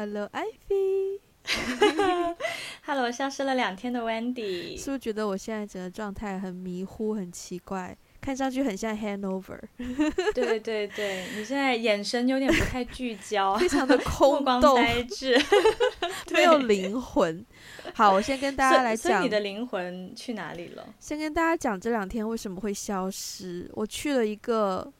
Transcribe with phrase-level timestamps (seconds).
[0.00, 1.20] Hello Ivy。
[2.86, 9.60] Hello，消失了两天的 Wendy，是不是觉得我现在整个状态很迷糊、很奇怪，看上去很像 Hangover？
[10.34, 15.38] 对对对，你现在眼神有点不太聚焦，非常的 空洞、呆滞，
[16.32, 17.44] 没有灵魂。
[17.92, 20.94] 好，我先跟大家来讲，你的灵魂去哪里了？
[20.98, 23.70] 先跟大家讲这两天为什么会消失。
[23.74, 24.90] 我去了一个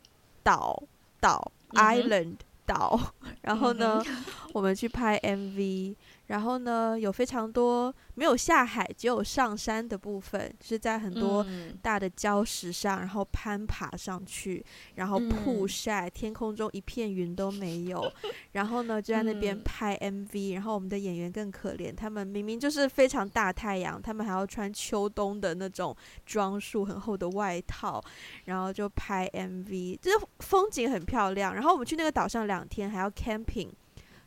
[0.43, 0.83] 岛
[1.21, 2.37] 岛、嗯、Island
[2.73, 2.99] 岛，
[3.43, 5.95] 然后呢，嗯、我们去拍 MV。
[6.31, 11.45] 然后呢，有非常多没有下海，只有上山的部分，就是在很多
[11.83, 18.09] 大的礁石上，嗯、然后攀爬上去，然后曝晒，嗯、天空中一片云都没有。
[18.53, 25.95] 然后呢，就在那边拍 MV，、嗯、然后我们的演员更可怜，他们明明就是非常大太阳，他们还要穿秋冬的那种
[26.25, 28.01] 装束，很厚的外套，
[28.45, 31.53] 然后就拍 MV，就是风景很漂亮。
[31.53, 33.71] 然后我们去那个岛上两天，还要 camping，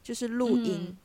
[0.04, 0.88] 就是露营。
[0.90, 0.98] 嗯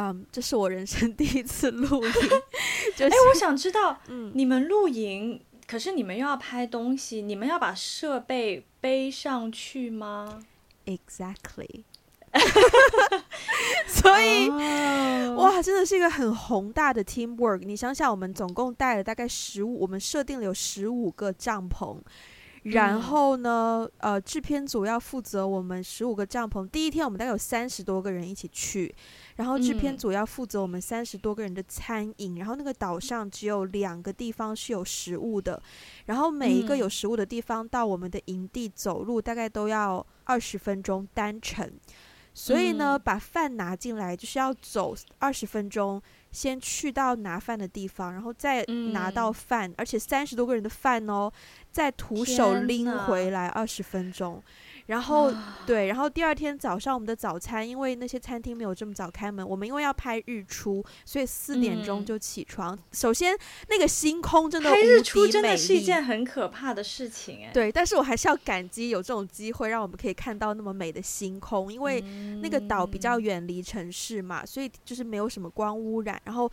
[0.00, 2.10] 嗯，um, 这是我人生 第一次露营。
[2.10, 10.42] 哎、就是，我想知道，嗯，你们露营，可是你们又要拍东西，你们要把设备背上去吗
[10.86, 11.84] ？Exactly。
[13.88, 15.38] 所以，oh.
[15.38, 17.58] 哇，真的是一个很宏大的 teamwork。
[17.58, 21.98] 你想想，我们总共带了大概十五，我们设定了有十五个帐篷。
[22.64, 26.68] 然后呢，呃，制片组要负责我们十五个帐篷。
[26.68, 28.94] 第一天我们大概有三十多个人一起去，
[29.36, 32.36] 然后制片组要负责我们三十多个人的餐饮。
[32.36, 35.60] 然后那个岛上只有两个地方是有食物的，
[36.04, 41.72] 然后每一个有食物的地方到我们的营地走路大概都要二十分钟单程。
[42.32, 46.00] 所以呢，把饭拿进来就是要走二十分钟。
[46.32, 51.28] 先去到拿饭的地方，然后再拿到饭，嗯、而且三十多个人的饭哦，
[51.72, 54.40] 再徒手拎回来二十分钟。
[54.90, 55.32] 然后，
[55.64, 62.74] 对，然后第二天早上我们的早餐，因为那些餐厅没有这么早开门，我们因为要拍日出，所以四点钟就起床。
[62.74, 67.52] 嗯、首先，那个星空真的无敌美，拍日出真的是一件很可怕的事情哎。
[67.52, 72.00] 对，但是我还是要感激有这种机会，让我们可以看到那么美的星空，因为
[72.42, 76.50] 那个岛比较远离城市嘛，所以就是没有什么光污染，然后。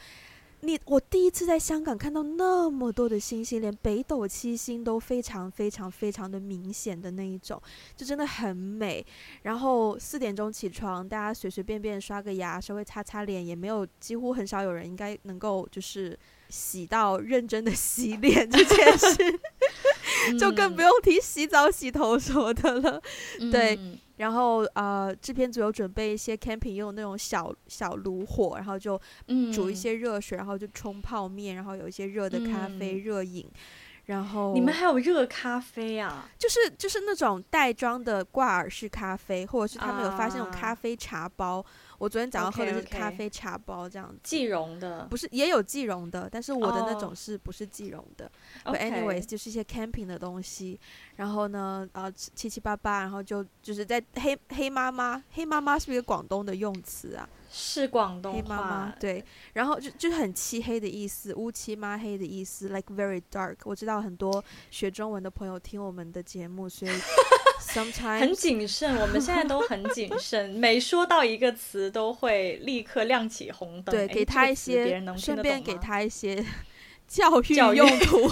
[0.62, 7.62] 你我第一次在香港看到那么多的星星，连北斗七星都非常非常非常的明显的那一种，
[7.96, 9.06] 就真的很美。
[9.44, 16.18] 然后四点钟起床，大家随随便便刷个牙，稍微擦擦脸，也没有，几乎很少有人应该能够就是
[16.50, 19.40] 洗到认真的洗脸这件事，
[20.40, 23.02] 就更不用提洗澡、洗头什么的了。
[23.52, 23.76] 对。
[23.76, 29.00] 嗯然后呃，制片组有准备一些 camping 用那种小小炉火，然后就
[29.54, 33.48] 煮一些热水，嗯、然后就冲泡面，然后有一些热的咖啡、嗯、热饮，
[34.06, 36.28] 然后你们还有热咖啡啊？
[36.36, 41.60] 就是就是那种袋装的挂耳式咖啡，或者是他们有发现那种咖啡茶包。
[41.60, 41.66] 啊
[41.98, 48.32] 我昨天早上喝的是咖啡茶包，这样子，即溶的，不是也有即溶的，但是我的那种是不是即溶的
[48.64, 48.76] ？Oh.
[48.76, 50.80] But anyways，就是一些 camping 的东西。
[51.18, 57.28] 然后呢，啊，七七八八，然后就就是在黑黑妈妈，黑妈妈是不是一个广东的用词啊？
[57.52, 58.40] 是广东话。
[58.40, 59.22] 黑妈妈，对。
[59.54, 63.58] 然后就就是很漆黑的意思，乌漆嘛黑的意思，like very dark。
[63.66, 64.42] 我知道很多
[64.72, 66.92] 学中文的朋友听我们的节目，所以。
[67.60, 73.94] Sometimes 很谨慎，我们现在都很谨慎，每说到一个词都会立刻亮起红灯。
[73.94, 76.46] 对，给他一些，顺便给他一些
[77.08, 78.30] 教育用途。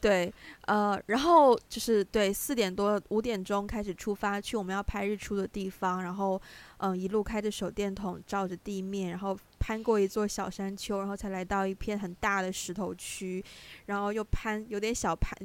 [0.00, 6.40] 对，呃，然后就是对，四点多五点钟开始出发去我们要拍日出的地方，然后
[6.78, 13.44] 嗯、一路开着手电筒照着地面，然后攀过一座小山丘，然后才来到一片很大的石头区，
[13.86, 15.36] 然后又攀有点小攀。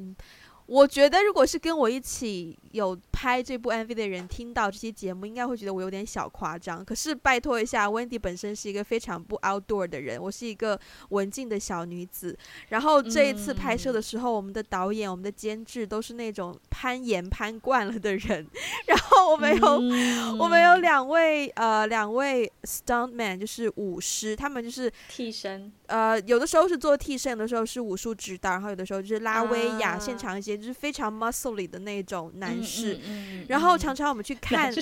[0.66, 6.84] 我觉得，如果是跟我一起有拍这部 MV 的人听到这期节目，应该会觉得我有点小夸张。
[6.84, 10.78] 可是拜托一下，Wendy 本身是一个非常不 outdoor 的人，我是一个
[11.10, 12.36] 文静的小女子。
[12.68, 18.46] 然后这一次拍摄的时候，我们的导演、我们的监制都是那种攀岩攀惯了的人。
[18.86, 25.72] 然后我们有、嗯、我们有两位呃两位 stuntman，就是舞狮，他们就是替身。
[25.92, 32.94] 呃，有的时候是做替身，有的时候是武术指导，然后有的时候就是拉威亚、啊、现场一些就是非常 muscly 的那种男士。
[32.94, 34.72] 嗯嗯嗯、然后常常我们去 看，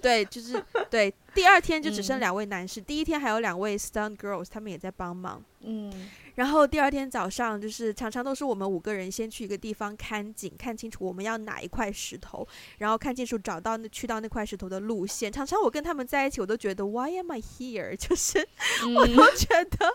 [0.00, 1.12] 对，就是 对。
[1.34, 5.42] 第二天就只剩两位男士，嗯、第一天还有两位 stunt girls，他们也在帮忙。
[5.60, 5.92] 嗯。
[6.34, 12.46] 然后第二天早上，就是常常都是我们五个人先去一个地方看景，看清楚我们要哪一块石头，
[12.78, 15.30] 然后看清楚找到那去到那块石头的路线。
[15.30, 17.94] 常常我跟他们在一起，我都觉得 Why am I here？
[17.96, 18.46] 就是
[18.94, 19.92] 我都觉得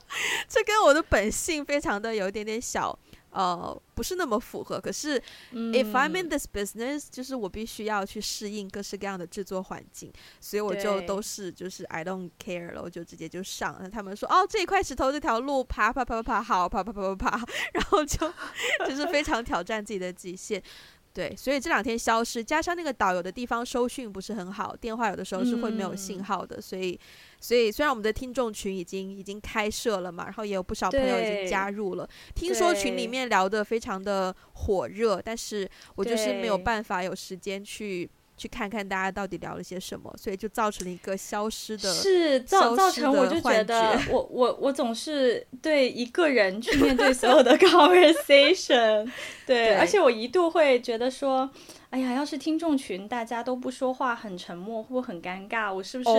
[0.48, 2.98] 这跟我的本性非常的有一点点小
[3.32, 4.80] 呃，不是那么符合。
[4.80, 5.22] 可是、
[5.52, 13.90] 嗯、，if I'm in this business，就是我必须要去适应各式各样的制作环境，所以我就都是就是 I don't care 了，我就直接就上了。
[13.90, 18.32] 他们说哦，这一块石头这条路爬爬爬爬爬，好爬爬爬爬爬，然后就
[18.88, 20.62] 就是非常挑战自己的极限。
[21.20, 26.98] 对，所以这两天消失，加上那个导游的地方收讯不是很好，电话有的时候是会没有信号的，嗯、所以，
[27.42, 38.10] 所以虽然我们的听众群已经已经开设了嘛，然后也有不少朋友已经加入了，听说群里面聊得非常的火热，但是我就是没有办法有时间去。
[38.40, 49.04] 去看看大家到底聊了些什么，所以就造成了一个消失的，是造造成我就觉得我我我总是对一个人去面对所有的 conversation，
[49.46, 51.50] 对，对，而且我一度会觉得说。
[51.90, 55.74] 哎呀，要是听众群大家都不说话，很沉默，会不会很尴尬？
[55.74, 56.10] 我是不是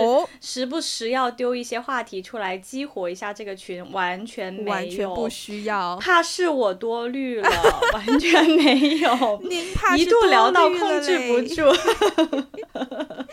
[0.41, 3.81] 时不时要丢一些话题出来激活一下这个群？
[3.93, 5.95] 完全没有，完全不需要。
[5.95, 7.49] 怕是我多虑了，
[7.93, 9.41] 完全没有。
[9.47, 11.63] 您怕一度聊到控制不住。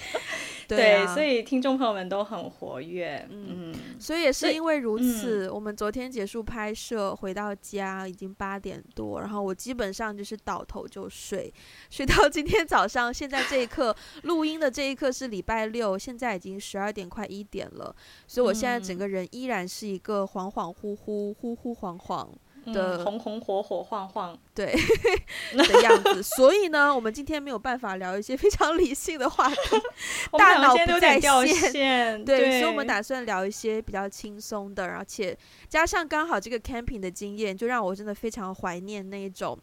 [0.69, 11.50] 对，啊、对，所以听众朋友们都很活跃，嗯，所以也是因为如此，嗯、我们昨天结束拍摄，回到家已经八点多，然后我基本上就是倒头就睡，
[11.88, 13.12] 睡到今天早上。
[13.12, 17.94] 现在这一刻录音的这一刻是礼拜六，现在已经十二点快一点了，
[18.26, 22.28] 所以我现在整个人依然是一个恍恍惚惚、惚惚恍恍。
[22.72, 24.75] 的红红火火晃晃，对
[25.56, 29.56] 的样子，所以呢，我们今天没有办法聊一些非常理性的话题，
[30.36, 35.34] 大脑不在线，对，对，所以我们打算聊一些比较轻松的，而且
[35.66, 39.58] 加上刚好这个 camping 的经验，就让我真的非常怀念那一种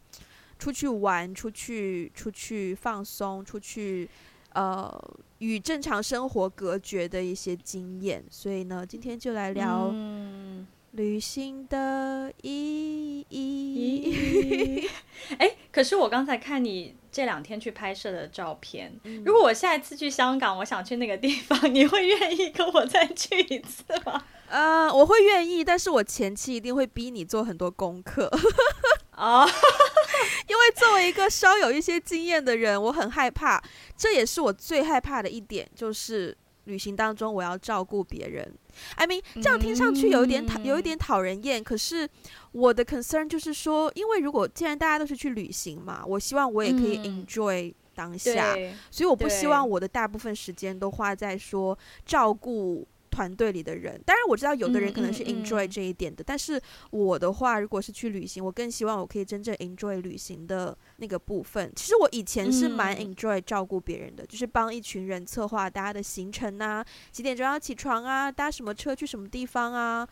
[0.57, 4.10] 出去玩、出去出去放松、出去
[4.54, 4.92] 呃
[5.40, 9.90] 与正常生活隔绝的一些经验，所以呢，今天就来聊。
[9.94, 14.88] 嗯旅行的意义。
[15.38, 24.24] 哎，可是我刚才看你这两天去拍摄的照片，嗯，如果我下一次去香港，我想去那个地方， 你会愿意跟我再去一次吗？
[24.48, 28.31] 呃，我会愿意，但是我前期一定会逼你做很多功课。
[29.17, 29.47] 哦，
[30.47, 33.62] 因为作为一个稍有一些经验的人，我很害怕，
[33.97, 36.38] 这也是我最害怕的一点，就是。
[36.65, 38.51] 旅行当中，我要照顾别人。
[38.95, 41.63] I mean，这样听上去有一点讨，有一点讨人厌。
[41.63, 42.09] 可是
[42.53, 48.56] 我的 concern 就是说，因为如果既然大家都是去旅行嘛，我希望我也可以 enjoy 当下，
[48.89, 52.88] 所以我不希望我的大部分时间都花在说照顾。
[53.15, 61.71] 团队里的人，当然我知道有的人可能是 enjoy 这一点的，嗯嗯嗯，但是我的话，如果是去旅行，我更希望我可以真正 enjoy 旅行的那个部分。
[61.73, 70.06] 其实我以前是蛮 enjoy 照顾别人的，嗯、就是帮一群人策划大家的行程啊，几点钟要起床啊，搭什么车去什么地方啊，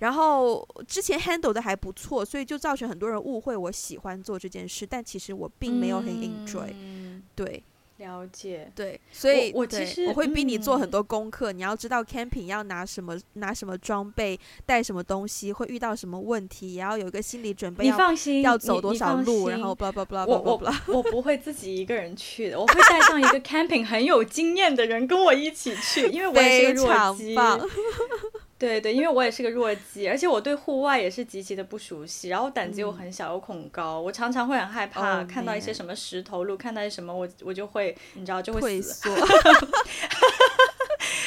[0.00, 7.62] 然后之前 handle 的还不错，所以就造成很多人误会我喜欢做这件事，但其实我并没有很 enjoy，嗯、对。
[8.00, 11.58] 了解，对，所以我，我其实我会逼你做很多功课，嗯。
[11.58, 17.84] 你要知道 camping 要拿什么，拿什么装备，带什么东西，会遇到什么问题，也要有一个心理准备。
[17.84, 20.80] 你放心，要走多少路，然后 blah blah blah blah blah blah。
[20.88, 27.36] 我我我不会自己一个人去的，我会带上一个 camping 很有经验的人跟我一起去，因为我也是个弱鸡。
[28.60, 39.08] 对对，因为我也是个弱鸡，而且我对户外也是极其的不熟悉，然后胆子又很小，又恐高，我常常会很害怕看到一些什么石头路，看到一些什么我我就会，你知道就会死。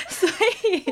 [0.07, 0.83] 所以，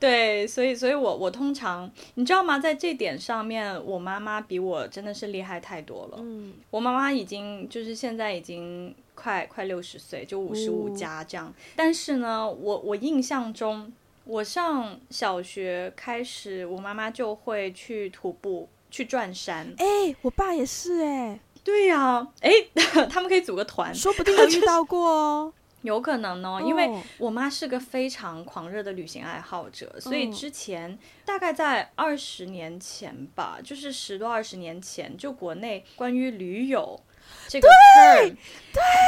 [0.00, 2.58] 对，所以，所以我我通常，你知道吗？
[2.58, 6.18] 在这点上面，我妈妈比我真的是厉害太多了。
[6.20, 11.54] 嗯，我妈妈已经就是现在已经快快六十岁，就五十五加这样。
[11.76, 13.92] 但是呢，我我印象中。
[14.26, 19.72] 我上小学开始，我妈妈就会去徒步去转山。
[19.78, 21.40] 哎、欸，我爸也是哎、欸。
[21.62, 22.50] 对呀、啊，哎，
[23.08, 25.52] 他们可以组个团，说不定有遇到过哦。
[25.82, 37.00] 有可能哦，因为我妈是个非常狂热的旅行爱好者，哦、所以之前大概在二十年前吧，就是十多二十年前，就国内关于驴友。
[37.48, 38.36] 这个 turn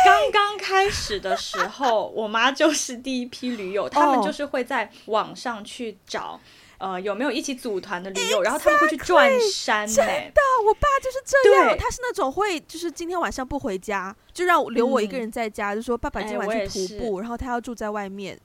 [0.05, 6.41] 刚刚开始的时候，我妈就是第一批驴友，他们就是会在网上去找，
[6.79, 9.87] 呃，有没有一起组团的驴友，然后他们会去转山。
[9.87, 18.39] 真的，我爸就是这样，他是那种会，就是今天晚上不回家，就让我留我一个人在家，就说爸爸今晚去徒步，然后他要住在外面。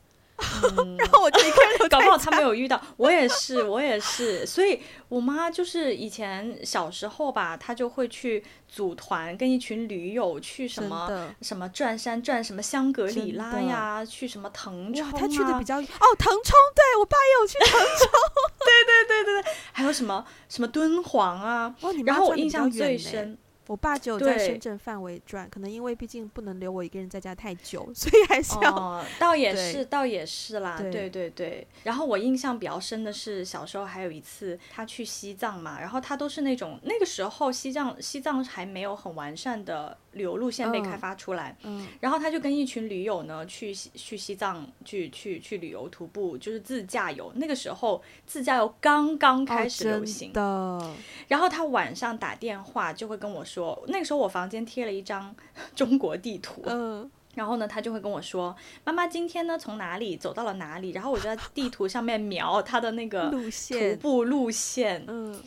[0.77, 18.09] 嗯、 然后我就一个人，搞不好他没有遇到，我也是， 我也是，所以我妈就是以前小时候吧，她就会去组团，跟一群驴友去什么什么转山转什么香格里拉呀，去什么腾冲、啊，她去的比较哦，腾冲，对我爸也有去腾冲，
[18.59, 21.73] 对对对对对，还有什么什么敦煌啊？
[21.81, 23.37] 哦，然后我印象最深。
[23.67, 28.75] 我爸只有在深圳范围转，可能因为毕竟不能留我一个人在家太久， 所以还是要。
[28.75, 30.77] 哦，倒也是，倒也是啦。
[30.77, 31.67] 对对对，对。
[31.83, 47.31] 然后我印象比较深的是小时候还有一次，他去西藏嘛，然后他都是那种那个时候西藏西藏还没有很完善的旅游路线被开发出来，嗯，然后他就跟一群驴友呢去去西藏去去去旅游徒步，就是自驾游。
[47.35, 50.93] 那个时候自驾游刚刚开始流行的，
[51.27, 53.83] 然后他晚上打电话就会跟我说。
[53.87, 55.35] 那个时候我房间贴了一张
[55.75, 58.55] 中国地图，嗯，然后呢，他就会跟我说
[58.85, 63.31] ：“妈妈今天呢从哪里走到了哪里？”然后我就在地图上面描他的那个
[63.69, 65.41] 徒步路线，嗯，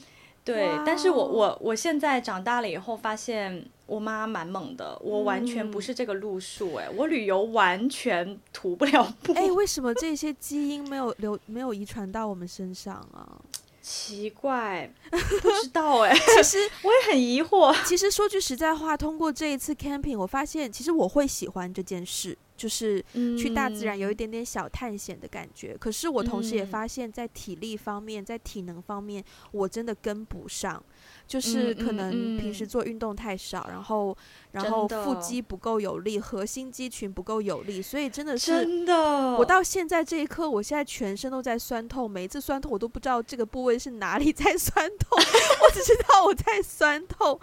[0.44, 0.68] 对。
[0.84, 9.32] 但是我我我现在长大了以后发现我妈蛮猛的，我完全不是这个路数，哎，我旅游完全徒不了步。
[9.34, 13.40] 哎，为什么这些基因没有留没有遗传到我们身上啊？
[13.80, 16.18] 奇怪，不知道哎、欸。
[16.42, 17.72] 其实 我也很疑惑。
[17.86, 23.00] 其实说句实在话，通过这一次 camping，我发现其实我会喜欢这件事，就是
[23.38, 25.74] 去大自然有一点点小探险的感觉。
[25.74, 30.82] 嗯、可是我同时也发现，在体力方面，在体能方面，我真的跟不上。
[31.26, 34.16] 就是可能平时做运动太少，然后
[34.52, 39.36] 然后腹肌不够有力，核心肌群不够有力，所以真的是真的。
[39.36, 47.38] 我到现在这一刻，我现在全身都在酸痛，每一次酸痛我都不知道这个部位是哪里 在酸痛， 我只知道我在酸痛。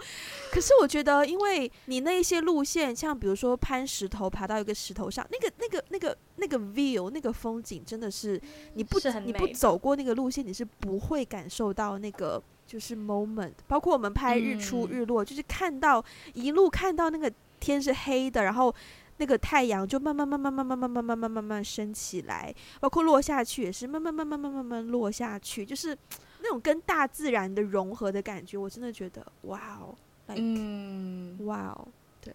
[0.50, 8.40] 可是我觉得，因为你那一些路线，像比如说攀石头，爬到一个石头上，那个那个那个那个 view，那个风景真的是
[8.74, 12.42] 你不你不走过那个路线，你是不会感受到那个。
[12.66, 18.74] 就是 moment，包括我们拍日出日落，嗯、就是看到一路看到那个天是黑的，然后
[19.18, 25.96] 那个太阳就慢慢慢慢慢慢慢慢慢慢慢慢升起来，包括落下去也是慢慢慢慢慢慢慢慢落下去，就是
[26.42, 29.94] 那种跟大自然的融合的感觉，我真的觉得哇哦
[30.26, 31.88] ，like, 嗯，哇哦，
[32.20, 32.34] 对，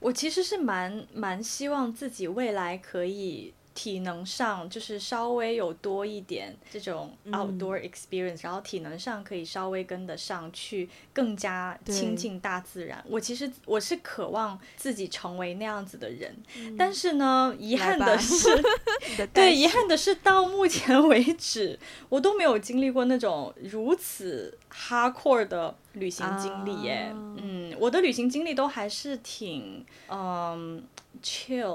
[0.00, 3.52] 我其实是蛮蛮希望自己未来可以。
[3.74, 13.04] 体能上就是稍微有多一点这种 outdoor experience，、嗯、然后体能上可以稍微跟得上去，更加亲近大自然。
[13.08, 18.48] 我其实我是渴望自己成为那样子的人，嗯、但是呢，遗憾的是
[19.34, 21.76] 对，遗憾的是到目前为止，
[22.08, 27.10] 我都没有经历过那种如此 hardcore 的旅行经历耶。
[27.12, 30.84] Uh、嗯，我的旅行经历都还是挺嗯。
[31.24, 31.74] Chill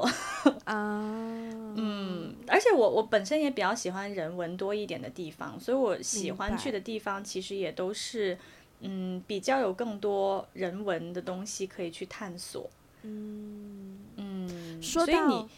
[0.65, 1.01] 啊，
[1.75, 8.37] 嗯，而且我我本身也比较喜欢人文多一点的地方，所以我喜欢去的地方其实也都是
[8.81, 12.69] 嗯比较有更多人文的东西可以去探索。
[13.01, 15.49] 嗯嗯，说到你，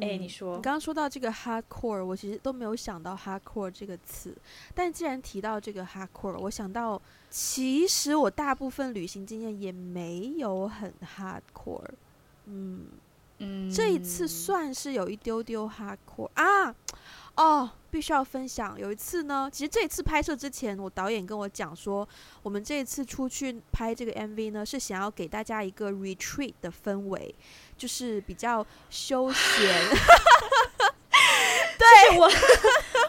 [0.00, 4.34] 哎、欸，你说，你刚刚说到这个 hardcore，我其实都没有想到 hardcore 这个词，
[4.74, 11.90] 但既然提到这个 hardcore，我想到其实我大部分旅行经验也没有很 hardcore，
[12.46, 12.86] 嗯。
[13.44, 16.74] 嗯，这一次算是有一丢丢 hardcore 啊，
[17.36, 18.78] 哦，必须要分享。
[18.78, 22.08] 有一次呢，其实这一次拍摄之前，我导演跟我讲说，
[22.42, 27.34] 我们这一次出去拍这个 MV 呢，是想要给大家一个 retreat 的氛围，
[27.76, 29.84] 就是比较休闲。
[32.10, 32.30] 对我。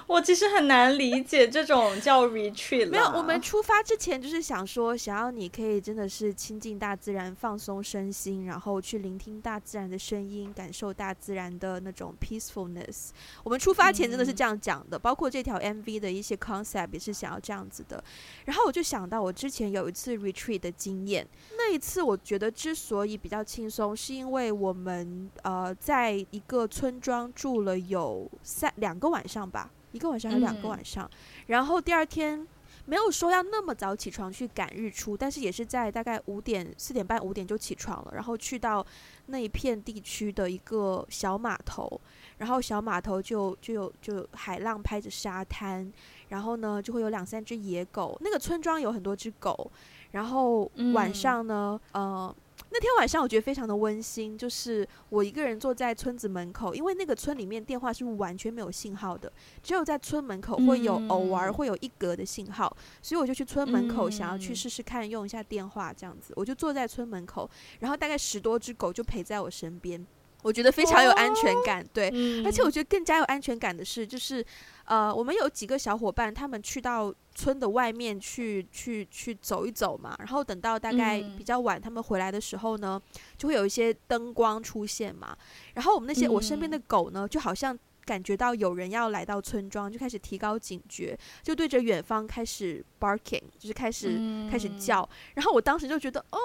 [0.08, 2.88] 我其实很难理解这种叫 retreat。
[2.89, 13.10] 没有，我们出发之前就是想说，想要你可以真的是亲近大自然，放松身心，然后去聆听大自然的声音，感受大自然的那种 peacefulness。
[13.44, 18.01] 我们出发前真的是这样讲的，嗯、包括这条 MV 的一些 concept 也是想要这样子的。
[18.46, 21.27] 然后我就想到我之前有一次 retreat 的经验，
[21.58, 29.70] 那一次我觉得之所以比较轻松，是因为我们呃在一个村庄住了有三两个晚上吧。
[29.92, 31.10] 一个晚上还是两个晚上，嗯、
[31.48, 32.46] 然后第二天
[32.84, 38.86] 没有说要那么早起床去赶日出，但是也是在大概五点四点半五点就起床了，然后去到
[39.28, 41.90] 那一片地区的一个小码头，
[42.40, 45.90] 然后小码头就就有就海浪拍着沙滩，
[46.28, 49.72] 然后呢就会有两三只野狗，那个村庄有很多只狗，
[50.12, 52.36] 然后晚上呢，嗯、呃。
[52.75, 59.32] 那天晚上我觉得非常的温馨，就是我一个人坐在村子门口，因为那个村里面电话是完全没有信号的，
[59.63, 70.05] 只有在村门口会有偶尔会有一格的信号，嗯、所以我就去村门口想要去试试看用一下电话这样子，我就坐在村门口，然后大概十多只狗就陪在我身边。
[70.46, 74.46] 我觉得非常有安全感，哦、对，嗯、而且我觉得更加有安全感的是，就是，
[74.84, 83.02] 呃，我们有几个小伙伴，他们去到村的外面去，去，去走一走嘛，然后等到大概比较晚，他们回来的时候呢，
[83.40, 85.36] 就会有一些灯光出现嘛，
[85.74, 87.75] 然后我们那些我身边的狗呢，就好像。
[88.06, 95.08] 感觉到有人要来到村庄，就开始提高警觉，就对着远方开始 barking，就是开始、嗯、开始叫。
[95.34, 96.38] 然后我当时就觉得，哦，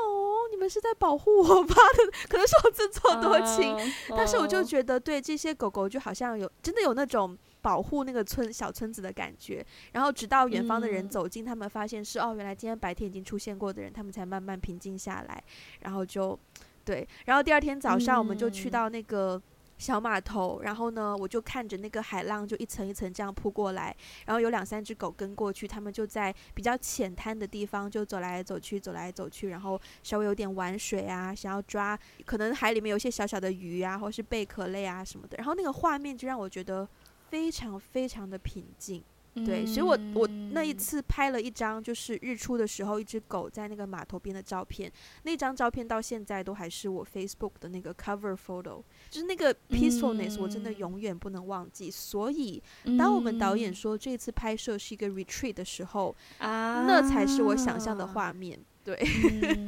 [0.51, 1.75] 你们是在保护我吧？
[2.29, 3.85] 可能是我自作多情，啊、
[4.17, 9.65] 但是我就觉得，对这些狗狗就好像有真的有那种保护那个村小村子的感觉。
[9.93, 15.45] 然后直到远方的人走近，嗯、他们发现是哦，原来今天白天已经出现过的人，他们才慢慢平静下来。
[15.81, 16.39] 然后就
[16.87, 19.37] 对，然后第二天早上我们就去到那个。
[19.37, 19.43] 嗯
[19.81, 23.97] 小码头，然后呢，我就看着那个海浪就一层一层这样扑过来，
[24.27, 36.87] 然后有两三只狗跟过去，他们就在比较浅滩的地方就走来走去，走来走去，然后稍微有点玩水啊，想要抓，可能海里面有一些小小的鱼啊，或是贝壳类啊什么的，然后那个画面就让我觉得
[37.31, 39.03] 非常非常的平静。
[39.35, 44.91] 对，所以我我那一次拍了一张，就是日出的时候，一只狗在那个码头边的照片。
[45.23, 51.91] 那张照片到现在都还是我 Facebook 的那个 cover photo，就是那个 peacefulness，我真的永远不能忘记。
[51.91, 52.61] 所以，
[52.99, 58.59] 当我们导演说这次拍摄是一个 retreat 的时候，那才是我想象的画面。
[58.83, 58.97] 对，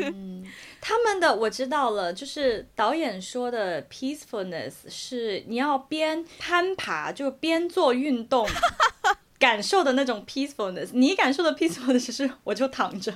[0.81, 8.49] 他们的我知道了，就是导演说的 peacefulness 是你要边攀爬就边做运动。
[9.43, 13.13] 感受的那种 peacefulness，你感受的 peacefulness 是我就躺着。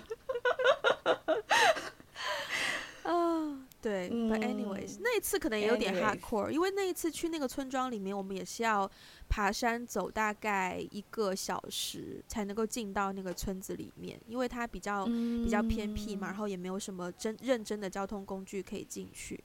[3.05, 4.09] 啊，对。
[4.11, 8.91] 嗯、But anyways，那一次可能也有点 hardcore，因为那一次去那个村庄里面，我们也是要
[9.29, 19.39] 爬山走大概一个小时才能够进到那个村子里面，因为它比较、嗯、比较偏僻嘛，然后也没有什么真认真的交通工具可以进去。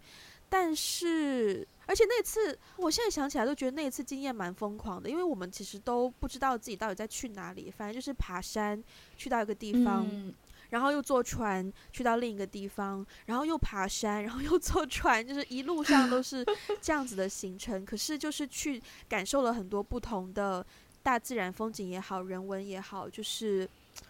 [0.50, 8.82] 但是，而且那次，我现在想起来都觉得那一次经验蛮疯狂的，因为我们其实都不知道自己到底在去哪里，反正就是爬山
[9.18, 10.34] 去到一个地方，嗯、
[10.70, 16.46] 然后又坐船去到另一个地方，然后又爬山，然后又坐船，就是一路上都是
[16.80, 17.86] 这样子的行程。
[17.86, 20.66] 可是就是去感受了很多不同的
[21.04, 23.70] 大自然风景也好，人文也好，就是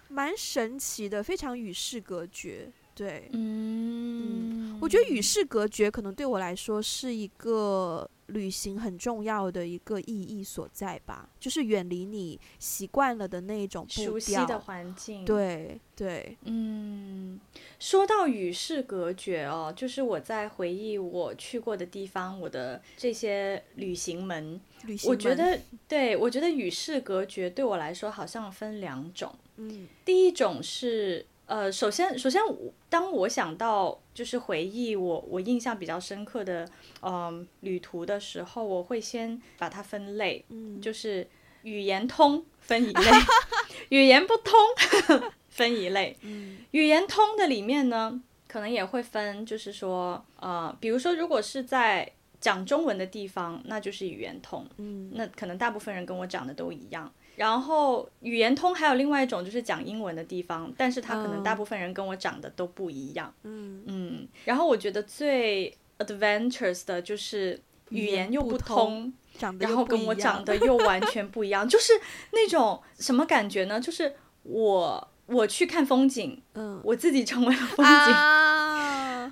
[0.09, 2.71] 蛮神奇的，非常与世隔绝。
[2.93, 15.23] 对，嗯，嗯，我觉得与世隔绝可能对我来说是一个旅行很重要的一个意义所在吧，就是远离你习惯了的那种熟悉的环境。
[15.25, 17.39] 对对，嗯，
[17.79, 31.25] 说到与世隔绝哦，就是我在回忆我去过的地方，我的这些旅行门，旅行门，我觉得，对，我觉得与世隔绝对我来说好像分两种，嗯，第一种是。
[31.45, 32.41] 呃，首先，首先，
[32.89, 36.63] 当我想到就是回忆我我印象比较深刻的
[37.01, 41.27] 嗯、呃、旅途的时候，我会先把它分类，嗯，就是
[41.63, 43.11] 语言通分一类，
[43.89, 44.53] 语言不通
[45.49, 57.11] 分一类，嗯，语言通的里面呢，可能也会分，就是说，呃，比如说，如果是在讲中文的地方，那就是语言通，嗯，那可能大部分人跟我讲的都一样。
[57.35, 63.33] 然后语言通还有另外一种就是讲英文的地方，但是他可能大部分人跟我长得都不一样。
[63.43, 64.27] 嗯嗯。
[64.45, 71.93] 然后我觉得最 adventurous 的就是语言又不通，不然后跟我长得又完全不一样， 就是
[72.31, 73.79] 那种什么感觉呢？
[73.79, 74.13] 就是
[74.43, 77.85] 我我去看风景，嗯，我自己成为了风景。
[77.85, 78.60] 啊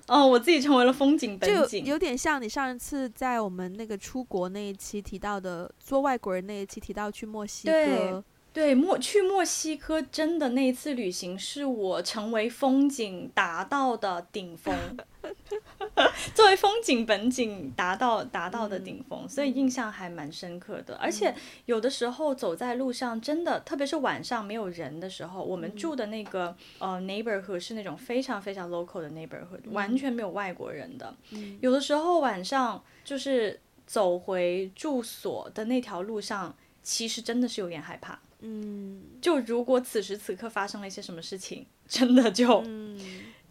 [0.09, 14.75] 哦，我自己成为了风景本景，就有点像你上一次在我们那个出国那一期提到的做外国人那一期提到去墨西哥，对，对墨去墨西哥真的那一次旅行是我成为风景达到的顶峰。
[16.33, 20.95] 作为风景本景达到达到的顶峰，嗯、所以印象还蛮深刻的。
[20.95, 21.33] 嗯、而且
[21.65, 31.15] 有的时候走在路上，真的，特别是晚上没有人的时候，我们住的那个、嗯、呃 neighborhood 是那种非常非常 local 的 neighborhood，、嗯、完全没有外国人的。
[31.31, 38.19] 嗯、有的时候晚上就是走回住所的那条路上，其实真的是有点害怕。
[38.41, 42.63] 嗯，就如果此时此刻发生了一些什么事情，真的就。
[42.65, 42.97] 嗯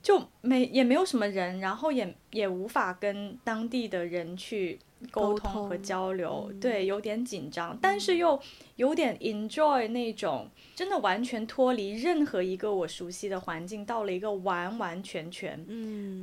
[0.03, 4.79] 就没也没有什么人，然后也也无法跟当地的人去
[5.11, 8.41] 沟通和交流，嗯、对，有点紧张，嗯、但是又
[8.77, 15.59] 有点 enjoy 那种真的完全脱离任何一个我熟悉的环境，到了一个完完全全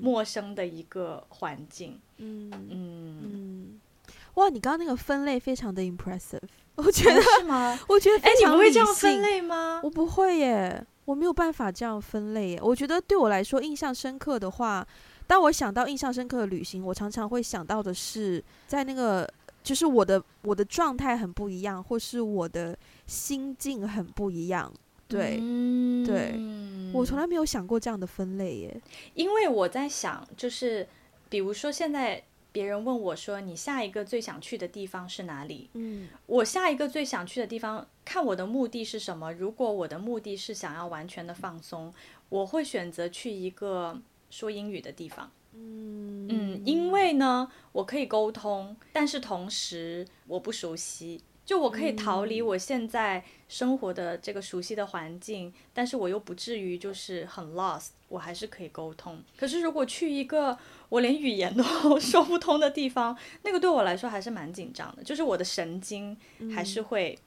[0.01, 1.99] 陌生的一个环境。
[2.17, 3.79] 嗯嗯嗯，
[4.35, 6.39] 哇，你刚刚那个分类非常的 impressive，
[6.75, 7.79] 我觉得、哦、是吗？
[7.89, 9.81] 我觉得非常诶，你不会这样分类吗？
[9.83, 10.85] 我不会耶。
[11.05, 12.59] 我没有办法这样分类。
[12.61, 14.85] 我觉得对我来说，印象深刻的话，
[15.27, 19.31] 当我想到印象深刻的旅行，我常常会想到的是，在那个
[19.63, 24.71] 就是我的我的状态很不一样，或是我的心境很不一样。
[25.07, 26.33] 对，嗯、对，
[26.91, 28.81] 我从来没有想过这样的分类耶。
[29.13, 30.87] 因为我在想，就是
[31.29, 32.23] 比如说现在
[32.55, 39.33] 别人问我说：“你下一个最想去的地方是哪里？”嗯，我下一个最想去的地方，看我的目的是什么。
[39.33, 41.93] 如果我的目的是想要完全的放松，
[42.29, 45.29] 我会选择去一个说英语的地方。
[45.51, 51.21] 嗯嗯，因为呢，我可以沟通，但是同时我不熟悉。
[51.45, 59.21] 就我可以逃离我现在生活的这个熟悉的环境，嗯、但是我又不至于就是很 lost，我还是可以沟通。
[59.37, 60.57] 可是如果去一个
[60.89, 61.63] 我连语言都
[61.99, 66.17] 说不通的地方，那个对我来说还是蛮紧张的，就是我的神经
[66.53, 67.17] 还是会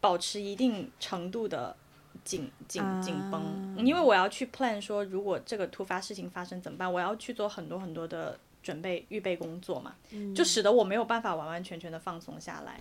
[0.00, 1.74] 保持一定程度的
[2.22, 3.42] 紧紧紧绷，
[3.78, 6.92] 因为我要去 plan 说，如果这个突发事情发生怎么办？
[6.92, 9.94] 我要去做很多很多的准备预备工作嘛，
[10.34, 12.78] 就使得我没有办法完完全全的放松下来。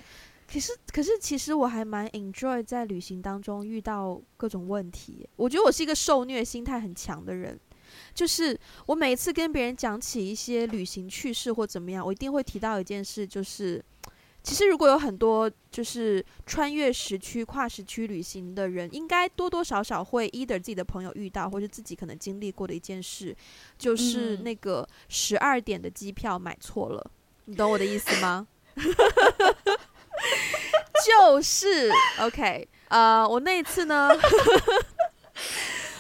[0.53, 5.27] 可是，可是，其实我还蛮 enjoy 在旅行当中遇到各种问题。
[5.35, 7.59] 我觉得我是一个受虐心态很强的人，
[8.13, 13.83] 就是我每一次跟别人讲起一些旅行趣事或怎么样，我一定会提到一件事，就是
[14.43, 23.35] 其实如果有很多就是穿越时区、跨时区旅行的人，应该多多少少会 either 自己的朋友遇到，或者自己可能经历过的一件事，
[23.79, 27.11] 就是那个十二点的机票买错了。
[27.45, 28.47] 你懂我的意思吗？
[31.05, 34.09] 就是 OK，呃，我那一次呢，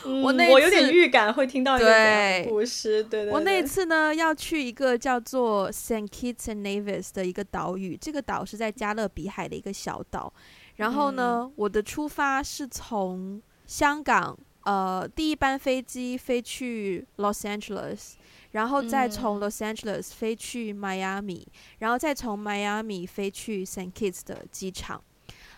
[0.05, 3.03] 嗯、我那我有点预感会听到一个故事。
[3.03, 10.31] 对，对，对，我那一次呢要去一个叫做 Saint Kitts and Nevis 的一个岛屿，这个岛是在加勒比海的一个小岛。
[10.75, 18.13] 然后呢，嗯、我的出发是从香港，呃，第一班飞机飞去 Los Angeles。
[18.53, 25.03] 然后再从 Los Angeles 飞去迈阿密，然后再从迈阿密飞去 Saint Kitts 的机场。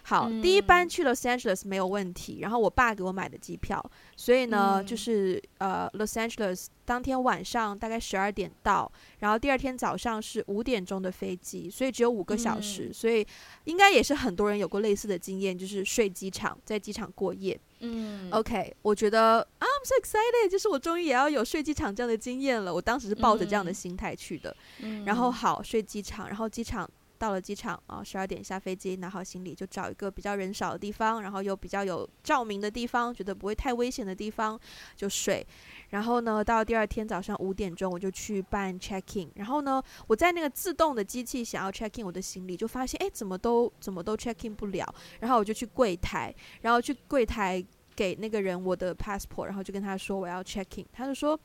[0.07, 2.37] 好，嗯、第一班去 Los Angeles 没有问题。
[2.41, 3.83] 然后我爸给我买的机票，
[4.15, 12.89] 所以呢，嗯、就是呃 Los Angeles 当天晚上大概十二点到，然后第二天早上是五点钟的飞机，所以只有五个小时。
[12.89, 13.25] 嗯、所以
[13.63, 17.59] 应该也是很多人有过类似的经验，就是睡机场，在机场过夜。
[17.79, 22.71] 嗯，OK，我觉得 I'm so excited，就是我终于也要有睡机场这样的经验了。
[22.71, 24.55] 我当时是抱着这样的心态去的。
[24.81, 26.87] 嗯、然后好睡机场，然后机场。
[27.17, 34.59] 到了机场啊，十二点下飞机，拿好行李就找一个比较人少的地方，然后又比较有照明的地方，觉得不会太危险的地方
[34.95, 35.45] 就睡。
[35.89, 39.31] 然后呢，到第二天早上五点钟我就去办 check in。
[39.35, 44.85] 然后呢，我在那个自动的机器想要 check in 我的行李，就发现哎，怎么都怎么都 check in 不了。
[45.19, 47.63] 然后我就去柜台，然后去柜台
[47.95, 50.85] 给那个人我的 passport，然后就跟他说我要 check in。
[50.91, 51.39] 他就说，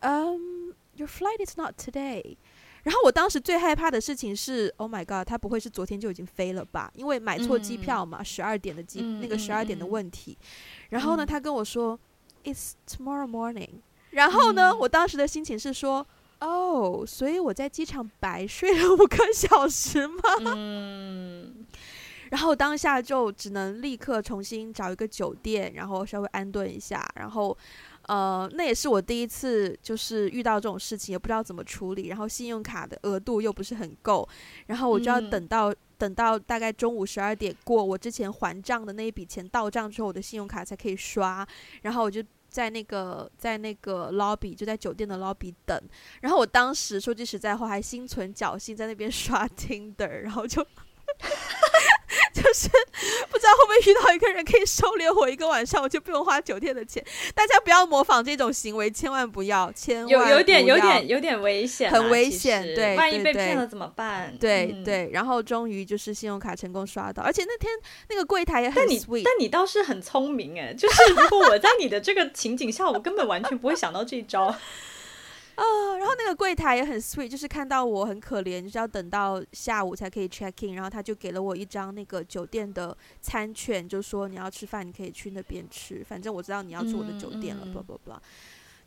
[0.00, 2.36] 嗯，Your flight is not today。
[2.84, 6.90] 然后我当时最害怕的事情是，Oh my God，他不会是昨天就已经飞了吧？
[6.94, 10.36] 因为买错机票嘛，十二、嗯、点的机，嗯、那个十二点的问题。
[10.40, 10.46] 嗯、
[10.90, 11.96] 然后呢，他跟我说、
[12.42, 13.70] 嗯、，It's tomorrow morning。
[14.10, 16.04] 然后呢，嗯、我当时的心情是说，
[16.40, 20.20] 哦，所以我在机场白睡了五个小时吗？
[20.40, 21.64] 嗯。
[22.30, 27.56] 然后当下就只能立刻重新找一个酒店，然后稍微安顿一下，然后。
[28.06, 32.08] 呃，那也是我第一次，就是遇到这种事情，也不知道怎么处理。
[32.08, 34.28] 然后信用卡的额度又不是很够，
[34.66, 41.46] 然后我就要等到、嗯、等到大概中午十二点过，我之前还账的那一笔钱到账之后，我的信用卡才可以刷。
[41.82, 45.80] 然后我就在那个在那个 lobby，就在酒店的 lobby 等。
[46.20, 50.66] 然后我当时说句实在话，还心存侥幸，在那边刷 Tinder，然后就。
[52.52, 52.68] 就是
[53.30, 57.02] 不知道会不会遇到一个人可以收留我一个晚上，我就不用花酒店的钱。
[57.34, 60.28] 大家不要模仿这种行为，千万不要，千万不要。
[60.28, 62.62] 有有点有点有点危险，很危险。
[62.74, 64.36] 对，万一被骗了怎么办？
[64.38, 65.08] 对对。
[65.14, 67.72] 然后终于就是信用卡成功刷到，而且那天
[68.10, 69.22] 那个柜台也很 sweet。
[69.24, 74.54] 但你倒是很聪明哎，就是如果我在你的这个情景下，我根本完全不会想到这一招。
[75.54, 88.18] 啊、呃，然后那个柜台也很 sweet，就是看到我很可怜，就是要等到下午才可以 check in，然后他就给了我一张那个酒店的餐券，就说你要吃饭，你可以去那边吃，反正我知道你要住我的酒店了，blah、嗯、blah blah。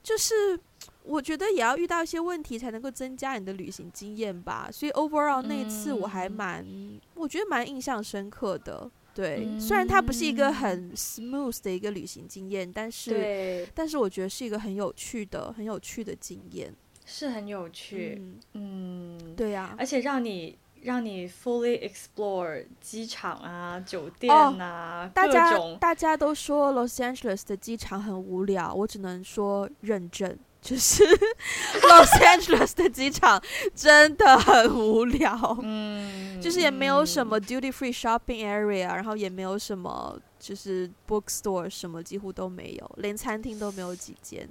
[0.01, 0.59] 就是
[1.03, 8.89] 我觉得也要遇到一些问题才能够增加你的旅行经验吧，所以 overall 那一次我还蛮，嗯、我觉得蛮印象深刻的。
[9.15, 16.73] 对，嗯、虽然它不是一个很 smooth 的一个旅行经验，但是，对但是我觉得是一个很有趣的、很有趣的经验，
[17.05, 18.21] 是很有趣。
[18.53, 30.37] 嗯，嗯对呀、啊，而且让你让你 fully explore 机场啊、酒店啊，大家种大家都说 Los Angeles 的机场很无聊，我只能说认真。
[30.65, 31.03] 就是
[31.85, 33.39] Los Angeles 的机场
[33.75, 44.49] 真的很无聊，嗯，就是也没有什么 duty free shopping area，然后也没有什么就是 bookstore 什么几乎都没有，连餐厅都没有几间，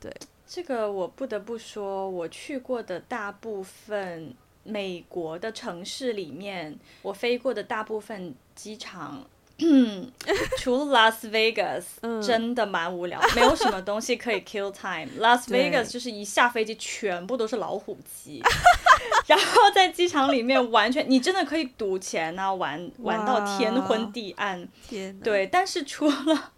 [0.00, 0.10] 对，
[0.46, 9.26] 这个我不得不说，我去过的大部分美国的城市里面，我飞过的大部分机场。
[9.62, 10.10] 嗯，
[10.58, 15.08] 除了 Las Vegas，、嗯、真的蛮无聊，没有什么东西可以 kill time。
[15.20, 18.42] Las Vegas 就是一下飞机全部都是老虎机，
[19.26, 24.66] 然后在机场里面完全你真的可以赌钱啊，玩玩到天昏地暗。
[24.88, 26.52] 天，对，但是除了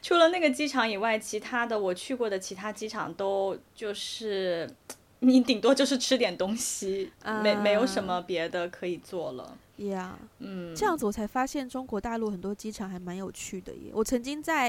[0.00, 4.68] 除了那个机场以外，其他的我去过的其他机场都就是
[5.20, 9.56] 你顶多就是吃点东西，啊、没没有什么别的可以做了。
[9.76, 13.90] 呀，Yeah, 嗯，这样子我才发现中国大陆很多机场还蛮有趣的耶。
[13.94, 14.68] 我曾经在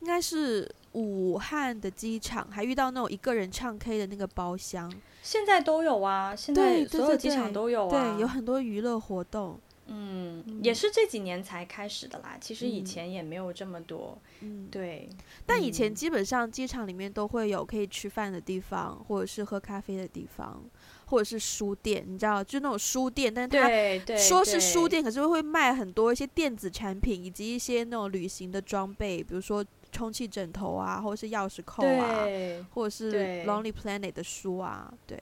[0.00, 9.58] 应该是武汉的机场还遇到那种一个人唱 K 的那个包厢，现在都有啊，现在所有机场都有啊，对，对，对，对，有很多娱乐活动。
[9.88, 12.38] 嗯，嗯也是这几年才开始的啦。
[12.40, 14.16] 其实以前也没有这么多。
[14.40, 15.08] 嗯，对。
[15.44, 20.62] 但以前基本上机场里面都会有可以吃饭的地方，或者是喝咖啡的地方。
[21.10, 32.26] 或者是书店，你知道，就那种书店，但是它说是书店，可是会卖很多一些电子产品，以及一些那种旅行的装备，比如说充气枕头啊，或者是钥匙扣啊，
[32.74, 35.16] 或者是 Lonely Planet 的书啊，对，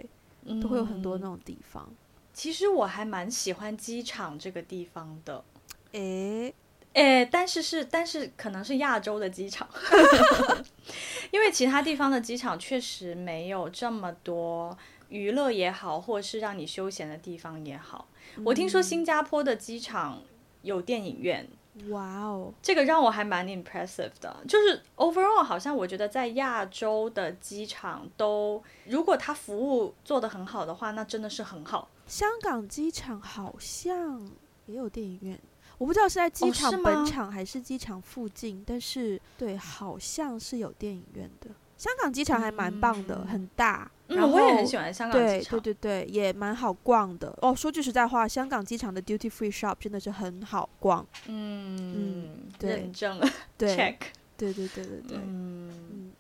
[0.45, 1.89] 对都会有很多那种地方。
[2.37, 5.43] 其实我还蛮喜欢机场这个地方的，
[5.93, 6.55] 诶
[6.93, 9.67] 诶，但是是但是可能是亚洲的机场，
[11.33, 14.77] 因为其他地方的机场确实没有这么多。
[15.09, 20.21] 娱乐也好，或是让你休闲的地方也好，嗯、我听说新加坡的机场
[20.63, 21.49] 有电影院。
[21.89, 24.37] 哇哦，这个让我还蛮 impressive 的。
[24.49, 31.89] 就是 overall，好像我觉得在亚洲的机场都，如果它服务做得很好的话，那真的是很好。
[32.07, 34.27] 香港机场好像
[34.67, 35.39] 也有电影院，
[35.77, 41.51] 我不知道是在机场本场还是机场附近，哦、但是对，好像是有电影院的。
[41.77, 43.91] 香港机场还蛮棒的，嗯、很大。
[44.09, 47.37] 然后、嗯、我也很喜欢香港机场，对对对对，也蛮好逛的。
[47.43, 51.05] 哦，说句实在话，香港机场的 duty free shop 真的是很好逛。
[51.27, 53.21] 嗯嗯，认证
[53.59, 53.97] 对，check，
[54.37, 55.19] 对对对对对。
[55.19, 56.13] 嗯嗯，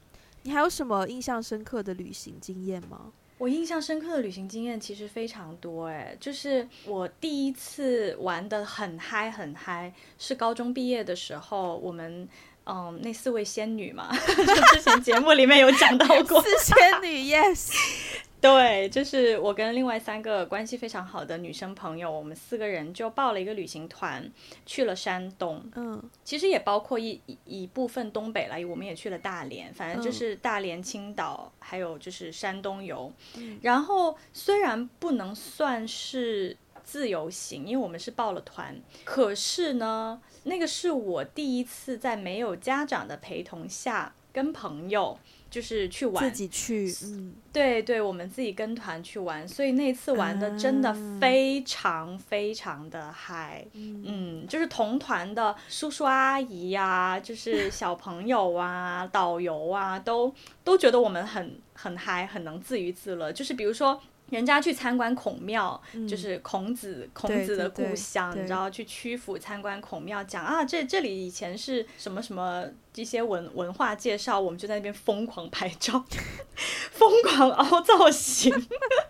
[0.43, 3.13] 你还有什么印象深刻的旅行经验吗？
[3.39, 12.29] 我印象深刻的旅行经验其实非常多哎，就是我第一次玩的很嗨很嗨，是高中毕业的时候，我们。
[12.67, 16.43] 嗯，那四位仙女嘛， 就之前节目里面有讲到过。
[16.43, 17.73] 四仙女，yes。
[18.39, 24.31] 对，就是我跟另外三个关系非常好的女生朋友，我们四个人就报了一个旅行团，
[24.67, 25.65] 去了山东。
[25.75, 33.11] 嗯，其实也包括一一一部分东北来，我们也去了大连，反正就是大连、青岛，还有就是山东游。
[33.37, 36.57] 嗯，然后虽然不能算是。
[36.87, 45.19] 自由行，因为我们是报了团，可是呢，那个是我第一次在没有家长的陪同下跟朋友
[45.51, 64.01] 就是去玩，自己去，嗯，对对，我们自己跟团去玩，所以那次玩的真的非常非常的嗨，嗯，嗯，就是同团的叔叔阿姨呀、啊，就是小朋友啊， 导游啊，都都觉得我们很很嗨，很能自娱自乐，就是比如说。
[64.31, 72.65] 人家去参观孔庙，嗯、就是孔子孔子的故乡，你知道，去曲阜参观孔庙，讲啊，这这里以前是什么什么
[72.97, 76.05] 一些文文化介绍，我们就在那边疯狂拍照，
[76.93, 78.53] 疯狂凹造型，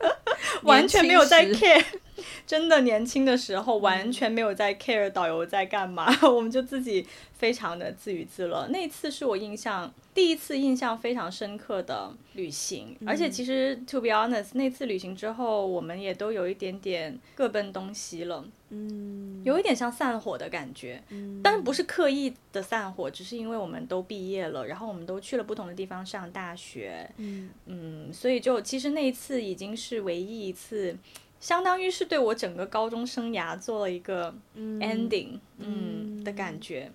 [0.63, 1.85] 完全没有在 care。
[2.47, 7.05] 真的年轻的时候完全没有在 care 导游在干嘛，嗯、我们就自己
[7.37, 8.67] 非常的自娱自乐。
[8.69, 27.51] 那次是我印象第一次印象非常深刻的旅行，嗯、而且其实 to be honest，那次旅行之后我们也都有一点点各奔东西了，嗯，有一点像散伙的感觉，嗯，但是不是刻意的散伙，只是因为我们都毕业了，然后我们都去了不同的地方上大学，嗯。
[27.67, 30.97] 嗯，所以就其实那一次已经是唯一一次。
[31.39, 36.91] 相当于是对我整个高中生涯做了一个 ending，嗯，嗯的感觉，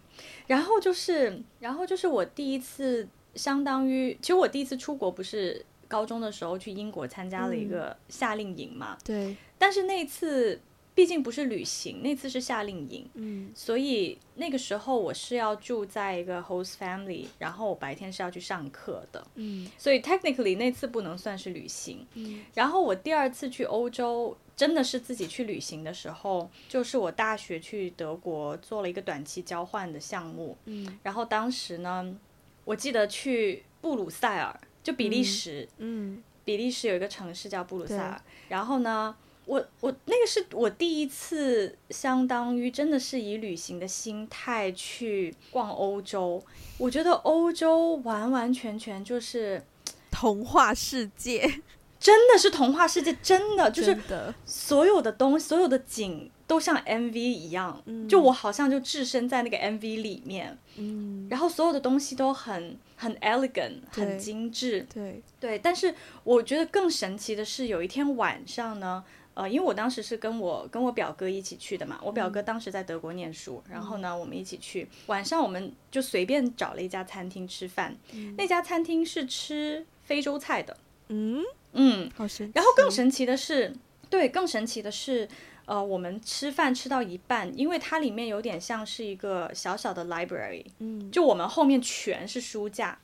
[0.47, 10.59] 然后就是，然后就是我第一次，相当于，其实我第一次出国不是高中的时候去英国参加了一个夏令营嘛，嗯、对，但是那次。
[10.93, 32.13] 毕竟不是旅行，那次是夏令营，嗯，所以那个时候我是要住在一个 host family，然后我白天是要去上课的，嗯，所以 technically 那次不能算是旅行，嗯，然后我第二次去欧洲真的是自己去旅行的时候，就是我大学去德国做了一个短期交换的项目，嗯，然后当时呢，
[32.65, 39.15] 我记得去布鲁塞尔，就比利时，嗯，嗯，比利时有一个城市叫布鲁塞尔，然后呢。
[39.45, 46.41] 我我那个是我第一次，相当于真的是以旅行的心态去逛欧洲。
[46.77, 49.61] 我觉得欧洲完完全全就是
[50.09, 51.41] 童话世界，
[51.99, 53.97] 真的是童话世界，真的就是
[54.45, 65.59] 所有的东西，所有的景都像 MV 一样，嗯、就我好像就置身在那个 MV 里面，嗯，然后所有的东西都很很 elegant，很精致，对对。
[65.59, 69.03] 但是我觉得更神奇的是，有一天晚上呢。
[69.33, 74.87] 呃，因为我当时是跟我跟我表哥一起去的嘛，我表哥当时在德国念书，嗯、然后呢，我们一起去。
[75.07, 80.75] 晚上我们就随便找了一家餐厅吃饭，嗯、那家餐厅是吃非洲菜的。
[81.07, 81.41] 嗯
[81.73, 82.51] 嗯，好神奇。
[82.53, 83.73] 然后更神奇的是，
[84.09, 85.27] 对，更神奇的是，
[85.65, 92.99] 呃，我们吃饭吃到一半，因为它里面有点像是一个小小的 library，嗯，就我们后面全是书架。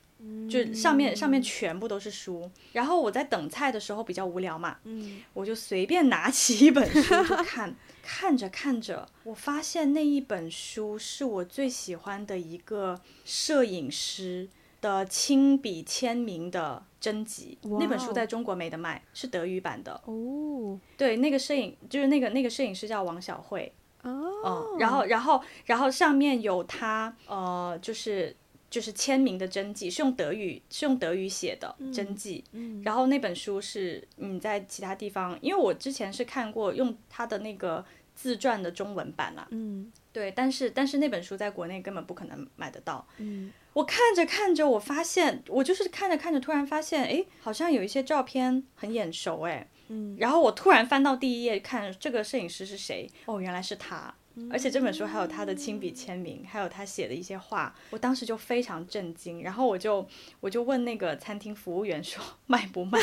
[0.48, 14.48] 就上面上面全部都是书，然后我在等菜的时候比较无聊嘛，嗯，我就随便拿起一本书就看， 看着看着，我发现那一本书是我最喜欢的一个摄影师
[14.80, 20.78] 的亲笔签名的真集，那本书在中国没得卖，是德语版的哦。
[20.96, 28.34] 对，那个摄影就是那个那个摄影师叫王小慧哦，然后然后然后上面有他呃就是。
[28.70, 32.44] 就是签名的真迹，是用德语，是用德语写的真迹。
[32.82, 39.46] 然后那本书是你在其他地方，因为我之前是看过用他的那个自传的中文版啦。
[39.50, 43.06] 嗯，对，但是但是那本书在国内根本不可能买得到。
[43.16, 49.68] 嗯，我看着看着，我发现我就是看着看着，突然发现，哎，好像有一些照片很眼熟，哎。
[49.90, 53.08] 嗯，然后我突然翻到第一页，看这个摄影师是谁？
[53.24, 54.14] 哦，原来是他。
[54.50, 59.42] 而且这本书还有他的亲笔签名，还有他写的一些话，我当时就非常震惊。
[59.42, 60.06] 然后我就
[60.40, 62.98] 我就问那个餐厅服务员说卖不卖？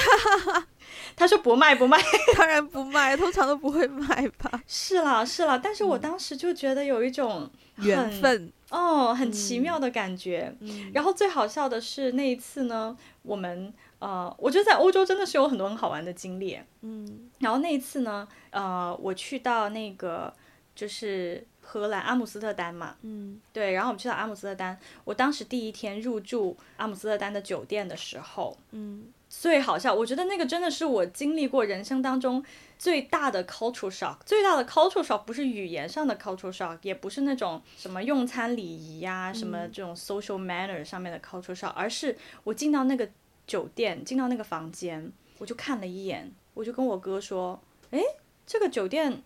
[1.16, 1.98] 他说不卖不卖，
[2.38, 4.62] 当然不卖，通常都不会卖吧。
[4.68, 10.56] 是啦是啦，但是我当时就觉得有一种缘分哦，很奇妙的感觉。
[10.60, 16.60] 嗯、然后最好笑的是那一次呢，我们呃，我觉得在欧洲真的是有很多很好玩的经历。
[16.82, 20.34] 嗯，然后那一次呢，呃，我去到那个。
[20.76, 32.44] 就是荷兰阿姆斯特丹嘛，嗯，对，然后我们去到阿姆斯特丹，我当时第一天入住阿姆斯特丹的酒店的时候，嗯，最好笑，我觉得那个真的是我经历过人生当中
[32.78, 43.10] 最大的 cultural shock，最大的 cultural shock 不是语言上的 cultural shock，也不是那种什么用餐礼仪呀、啊，什么这种 social manner 上面的 cultural shock，而是我进到那个
[43.48, 47.60] 酒店，进到那个房间，我就看了一眼，我就跟我哥说，
[47.92, 48.02] 诶，
[48.46, 49.24] 这个酒店。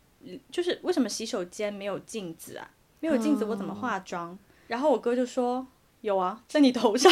[0.52, 2.70] 就是为什么洗手间没有镜子啊？
[3.00, 4.32] 没有镜子，我怎么化妆？
[4.32, 5.66] 嗯、然后我哥就说
[6.02, 7.12] ：“有啊，在你头上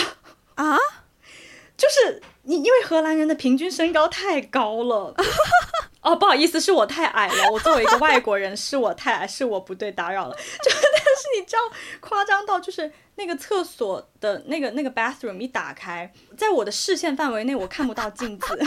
[0.56, 0.78] 啊。
[1.78, 5.14] ”就是你，因为荷兰人的平均身高太高了。
[6.02, 7.52] 哦，不好意思，是我太矮了。
[7.52, 10.36] 我作为一个外国人，是我太矮，是我不对，打扰了。
[10.64, 11.62] 就但是你知道，
[12.00, 18.60] 夸张到就是那个厕所的那个那个 bathroom 一打开，在我的视线范围内，我看不到镜子，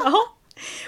[0.00, 0.37] 然后。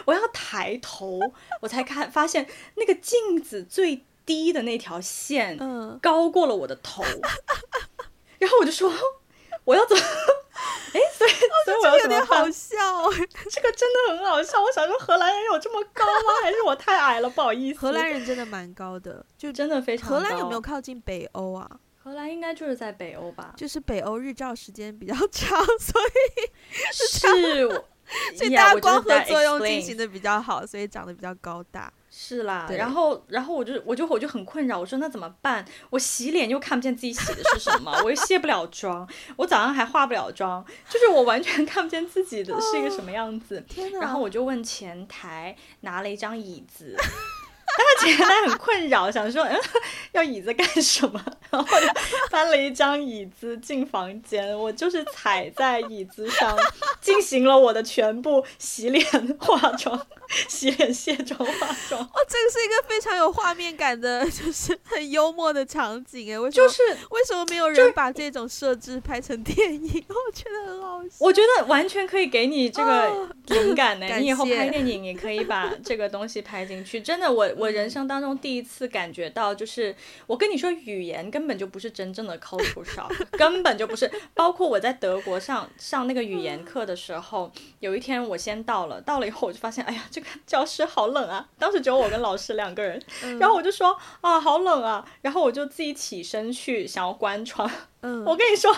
[0.04, 1.20] 我要抬头，
[1.60, 5.58] 我才看发现那个镜子最低的那条线，
[6.00, 7.20] 高过了我的头， 嗯、
[8.38, 8.92] 然后我就说
[9.64, 10.02] 我要怎么？
[10.92, 11.30] 哎，所以
[11.64, 12.20] 所以我要怎么办？
[12.20, 12.76] 哦、这个有点好笑，
[13.50, 14.60] 这个真的很好笑。
[14.60, 16.32] 我想说荷兰人有这么高吗？
[16.42, 17.30] 还是我太矮了？
[17.30, 20.16] 不好意思，荷兰人真的蛮高的，就 真的非常高。
[20.16, 21.68] 荷兰有没有靠近北欧啊？
[22.02, 23.54] 荷兰应该就是在北欧吧？
[23.56, 26.50] 就是北欧日照时间比较长，所以
[26.92, 27.84] 是我。
[28.36, 31.92] 所以大家光合作用进行的比较好，所以长得比较高大。
[32.12, 35.64] 是啦，然后然后我就我就我就很困扰，我说那怎么办？
[35.90, 43.64] 我洗脸又看不见自己洗的是什么， 我又卸不了妆，我早上还化不了妆，就是我完全看不见自己的是一个什么样子。
[43.76, 46.96] 哦、然后我就问前台拿了一张椅子。
[47.76, 49.60] 但他前台很困扰，想说，嗯，
[50.12, 51.22] 要椅子干什么？
[51.50, 51.86] 然后就
[52.30, 56.56] 搬了一张椅子进房间，我就是踩在椅子上
[57.00, 59.04] 进行了我的全部洗脸、
[59.38, 60.06] 化妆、
[60.48, 62.00] 洗脸、卸妆、化妆。
[62.04, 66.38] 哦，这个是一个非常有画面感的，就是很幽默的场景哎。
[66.38, 66.68] 为什么？
[66.68, 70.04] 就是为什么没有人把这种设置拍成电影？
[70.08, 71.16] 我觉得很好笑。
[71.18, 74.06] 我觉得完全可以给你这个灵感呢。
[74.18, 77.00] 你以后拍电影也可以把这个东西拍进去。
[77.00, 77.50] 真的，我。
[77.60, 79.94] 我人生当中第一次感觉到，就是
[80.26, 84.10] 我跟你说，语言根本就不是真正的 culture shock，根本就不是。
[84.34, 91.46] 包括我在德国上上那个语言课的时候，有一天我先到了，到了以后我就发现，哎呀，这个 教室好冷啊！
[91.58, 93.00] 当时只有我跟老师两个人，
[93.38, 95.06] 然后我就说啊，好冷啊！
[95.20, 97.70] 然后我就自己起身去想要关窗。
[98.00, 98.74] 嗯， 我跟你说，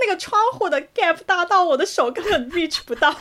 [0.00, 3.14] 那个窗户的 gap 大到我的手根本 reach 不到，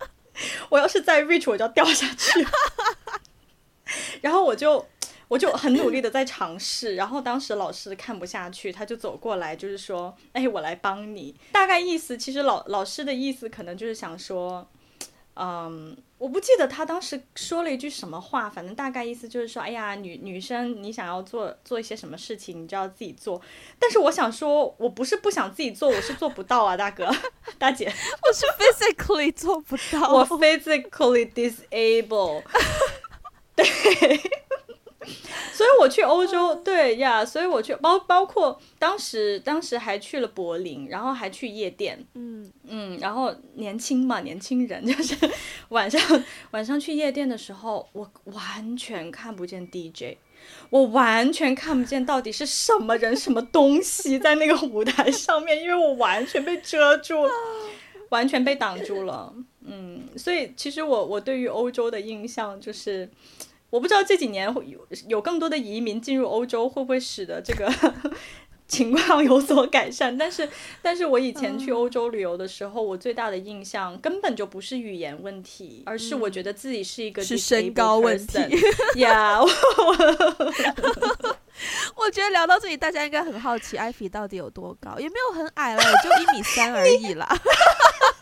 [0.70, 2.46] 我要是再 reach 我就要掉下去。
[4.20, 4.84] 然后我就，
[5.28, 11.34] 我就很努力的在尝试，然后当时老师看不下去，他就走过来，就是说，哎，我来帮你。
[11.52, 14.68] 大概意思，其实老老师的意思可能就是想说，
[15.34, 23.40] 嗯，我不记得他当时说了一句什么话，反正大概意思就是说，哎呀，女女生你想要做做一些什么事情，你就要自己做。
[23.78, 27.10] 但是我想说，我不是不想自己做，我是做不到啊，大哥
[27.58, 32.42] 大姐，我是 physically 做不到，我 physically disabled，
[33.62, 34.20] 对。
[35.52, 45.14] 所以我去欧洲，对呀，所以我去包包括当时当时还去了柏林，然后还去夜店，嗯嗯，然后年轻嘛，年轻人 就是
[45.68, 46.00] 晚上
[46.52, 50.16] 晚上去夜店的时候，我完全看不见 DJ，
[50.70, 57.28] 我完全看不见到底是什么人什么东西在那个舞台上面，因为我完全被遮住，
[58.10, 59.34] 完全被挡住了，
[59.64, 63.10] 嗯，所以其实我我对于欧洲的印象就是。
[63.72, 67.72] 我不知道这几年会有有更多的移民进入欧洲，会不会使得这个
[68.68, 70.14] 情况有所改善？
[70.18, 70.46] 但是，
[70.82, 78.38] 但是我以前去欧洲旅游的时候，嗯、我最大的印象根本就不是语言问题，而是我觉得自己是一个是身高问题。
[78.96, 79.40] 呀，
[81.96, 84.98] 我觉得聊到这里，大家应该很好奇，艾菲到底有多高？
[84.98, 87.26] 也没有很矮了，也就一米三而已啦。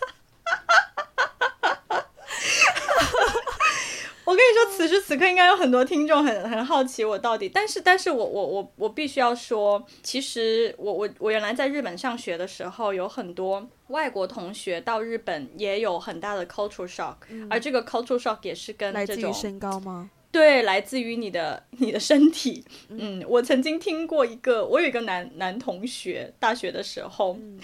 [4.30, 20.08] 我跟你说，此时此刻应该有很多听众很很好奇我到底，但是但是我我我我必须要说，其实我我我原来在日本上学的时候，有很多外国同学到日本也有很大的 cultural shock，嗯，而这个 cultural shock 也是跟这种来自于身高吗？
[20.30, 22.64] 对，来自于你的你的身体。
[22.88, 27.58] 嗯，我曾经听过一个，我有一个男男同学，大学的时候，嗯，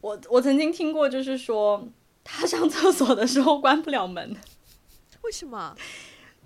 [0.00, 1.88] 我我曾经听过，就是说
[2.22, 4.36] 他上厕所的时候关不了门。
[5.24, 5.74] 为什么？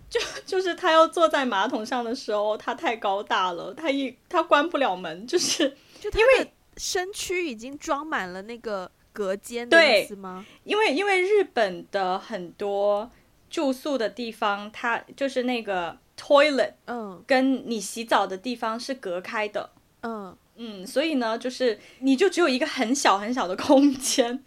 [0.09, 10.47] 就 就是他要坐在马桶上的时候，他太高大了，他一他关不了门， 就是就因为身躯已经装满了那个隔间的意思吗？
[10.65, 13.11] 因为因为日本的很多
[13.51, 19.71] 住宿的地方，它就是那个 toilet，嗯，跟你洗澡的地方是隔开的，
[20.01, 24.43] 嗯嗯，所以呢，就是你就只有一个很小很小的空间，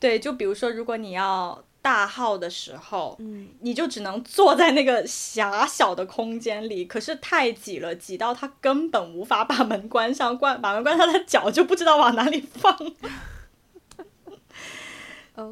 [0.00, 1.62] 对，就比如说如果你要。
[1.86, 12.76] 大号的时候，嗯，你就只能坐在那个狭小的空间里，可是太挤了，挤到他根本无法把门关上，关把门关上，他的脚就不知道往哪里放。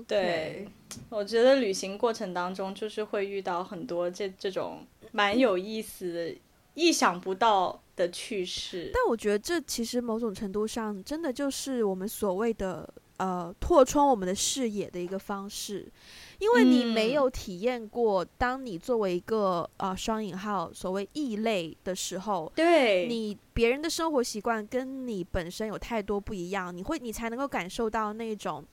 [0.09, 0.67] 对，
[1.09, 6.37] 我觉得旅行过程当中就是会遇到很多这这种蛮有意思的、
[6.75, 8.91] 意想不到的趣事。
[8.93, 15.91] 但我觉得这其实某种程度上真的就是我们所谓的呃拓充我们的视野的一个方式。
[16.39, 28.65] 因为你没有体验过，当你作为一个呃双引号所谓异类的时候，对，你别人的生活习惯跟你本身有太多不一样，你会你才能够感受到那种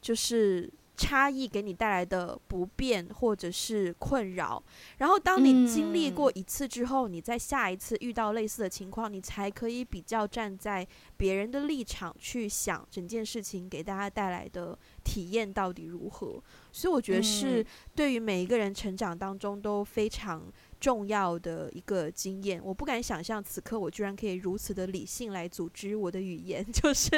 [0.00, 0.70] 就是。
[0.96, 4.62] 差异给你带来的不便或者是困扰，
[4.98, 10.86] 然后当你经历过一次之后，嗯，你在下一次遇到类似的情况，你才可以比较站在
[11.16, 16.42] 别人的立场去想整件事情给大家带来的体验到底如何。
[16.72, 20.50] 所以我觉得是对于每一个人成长当中都非常。
[20.86, 27.10] 重要的一个经验，我不敢想象此刻我居然可以如此的理性来组织我的语言， 就是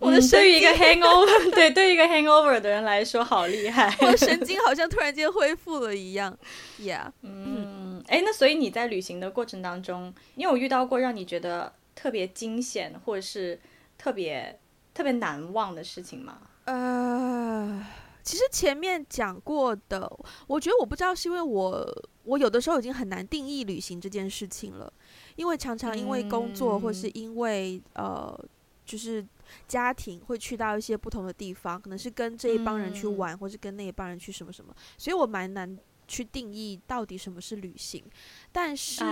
[0.00, 6.34] 我的对于一个 hangover，对，对于一个 hangover 的人来说好厉害，我的 神经好像突然间恢复了一样
[6.78, 13.60] ，Yeah，嗯，哎，那所以你在旅行的过程当中，你有遇到过让你觉得特别惊险或者是
[13.98, 14.58] 特别
[14.94, 16.38] 特别难忘的事情吗？
[16.64, 17.86] 呃。
[18.22, 20.10] 其实前面讲过的，
[20.46, 24.92] 我觉得我不知道是因为我我有的时候已经很难定义旅行这件事情了，
[25.36, 28.38] 因为常常因为工作或是因为呃，
[28.84, 29.26] 就是
[29.66, 38.04] 家庭会去到一些不同的地方，可能是跟这一帮人去玩，或是跟那一帮人去什么什么，所以我蛮难去定义到底什么是旅行。
[38.52, 39.02] 但是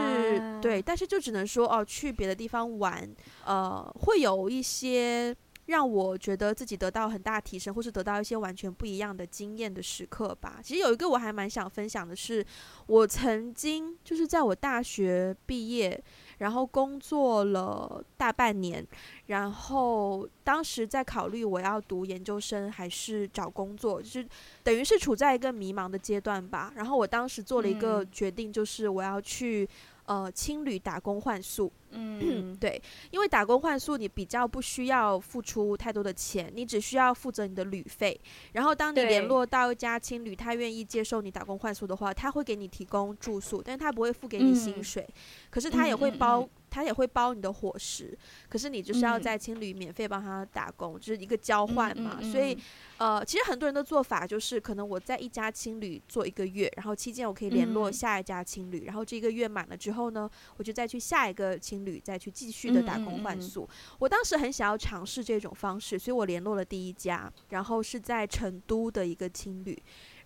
[0.60, 3.08] 对，但是就只能说哦，去别的地方玩，
[3.44, 5.34] 呃，会有一些。
[5.68, 10.60] 让我觉得自己得到很大提升，或是得到一些完全不一样的经验的时刻吧。
[10.62, 12.44] 其实有一个我还蛮想分享的是，
[12.86, 16.02] 我曾经就是在我大学毕业，
[16.38, 18.86] 然后工作了大半年，
[19.26, 24.26] 然后当时在考虑我要读研究生还是找工作，就是
[24.62, 26.72] 等于是处在一个迷茫的阶段吧。
[26.76, 29.68] 然后我当时做了一个决定，就是我要去。
[30.08, 31.72] 呃青旅打工换宿。
[31.90, 38.20] 嗯， 对，因为打工换宿你比较不需要付出太多的钱，你只需要负责你的旅费。
[38.52, 45.14] 然后当你联络到一家青旅，他愿意接受你打工换宿的话，他会给你提供住宿，但是他不会付给你薪水，嗯、
[45.50, 46.48] 可是他也会包。
[46.70, 48.16] 他也会包你的伙食，
[48.48, 52.18] 可是你就是要在青旅免费帮他打工，嗯、就是一个交换嘛。
[52.20, 52.56] 嗯嗯嗯、所以，
[52.98, 63.68] 呃，其实很多人的做法就是，可能我在一家青旅做一个月，然后期间我可以联络下一家青旅，嗯、然后这个月满了之后呢，我就再去下一个青旅，再去继续的打工换宿。
[63.98, 69.76] 我当时很想要尝试这种方式，所以我联络了第一家，然后是在成都的一个青旅。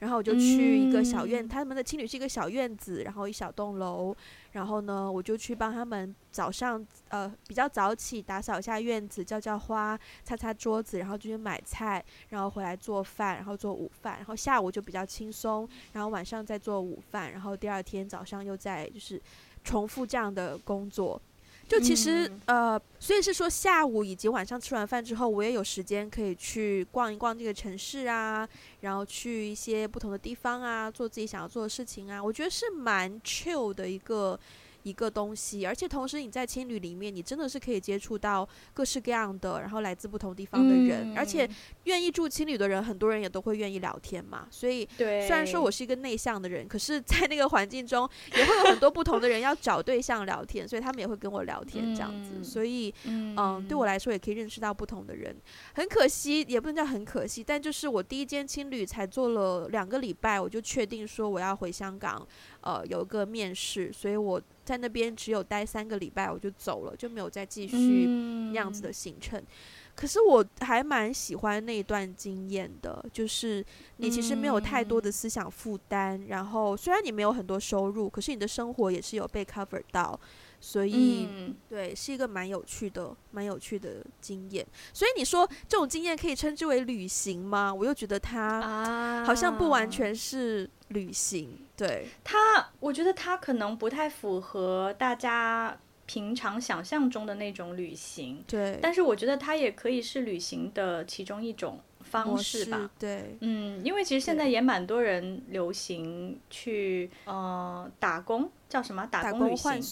[0.03, 4.13] 然后我就去一个小院，嗯、他们的青旅是一个小院子，然后一小栋楼。
[4.51, 14.17] 然后呢，我就去帮他们早上呃比较早起打扫一下院子，浇浇花，擦擦桌子，然后就去买菜，然后回来做饭，然后做午饭。
[14.17, 19.23] 然后下午就比较轻松，然后晚上再做午饭，然后第二天早上又再就是
[19.63, 21.23] 重复这样的工作。
[21.69, 28.47] 就其实，呃，所以是说下午以及晚上吃完饭之后，我也有时间可以去逛一逛这个城市啊，
[28.81, 34.39] 然后去一些不同的地方啊，做自己想要做的事情啊，我觉得是蛮 chill 的一个。
[34.83, 41.49] 一个东西，而且同时你在青旅里面，你真的是可以接触到各式各样的，然后来自不同地方的人，嗯、而且
[41.85, 44.47] 愿意住青旅的人，很多人也都会愿意聊天嘛。
[44.51, 52.33] 所以，虽然说我是一个内向的人，可是在那个环境中，也会有很多不同的人要找对象聊天，所以他们也会跟我聊天这样子。
[52.37, 55.37] 嗯、所以，嗯，嗯，对我来说也可以认识到不同的人。
[55.75, 62.27] 很可惜，也不能叫很可惜，但就是我第一间青旅才做了两个礼拜，我就确定说我要回香港。
[62.63, 64.41] 呃，有一个面试，所以我
[64.73, 69.39] 在那边只有待三个礼拜，我就走了，就没有再继续那样子的行程。
[69.39, 69.47] 嗯、
[69.95, 73.63] 可是我还蛮喜欢那一段经验的，就是
[73.99, 80.19] 你其实没有太多的思想负担，嗯、然后虽然你没有很多收入，可是你的生活也是有被 cover 到。
[80.65, 84.65] 所以，嗯、对，是一个蛮有趣的、蛮有趣的经验。
[84.93, 87.75] 所以你说这种经验可以称之为旅行吗？
[87.75, 91.51] 我又觉得它好像不完全是旅行。
[91.51, 92.39] 啊、对它，
[92.79, 98.45] 我觉得它可能不太符合大家平常想象中的那种旅行。
[98.47, 102.89] 对，但是我觉得它也可以是旅行的其中一种方式吧。
[103.01, 109.83] 对，嗯，因为其实现在也蛮多人流行去呃打工，叫什么打工旅行。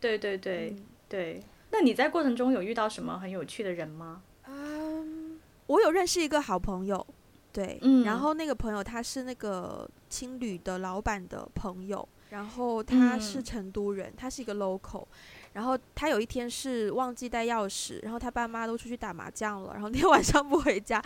[0.00, 4.22] 对对对、嗯、对，那你在过程中有遇到什么很有趣的人吗？
[4.48, 7.06] 嗯，我有认识一个好朋友，
[7.52, 15.06] 对，嗯、然后那个朋友他是那个青旅的老板的朋友，然后他是成都人，嗯、他是一个 local。
[15.52, 21.02] 然后他有一天是忘记带钥匙，然后他爸妈都出去打麻将了，然后那天 晚上不回家，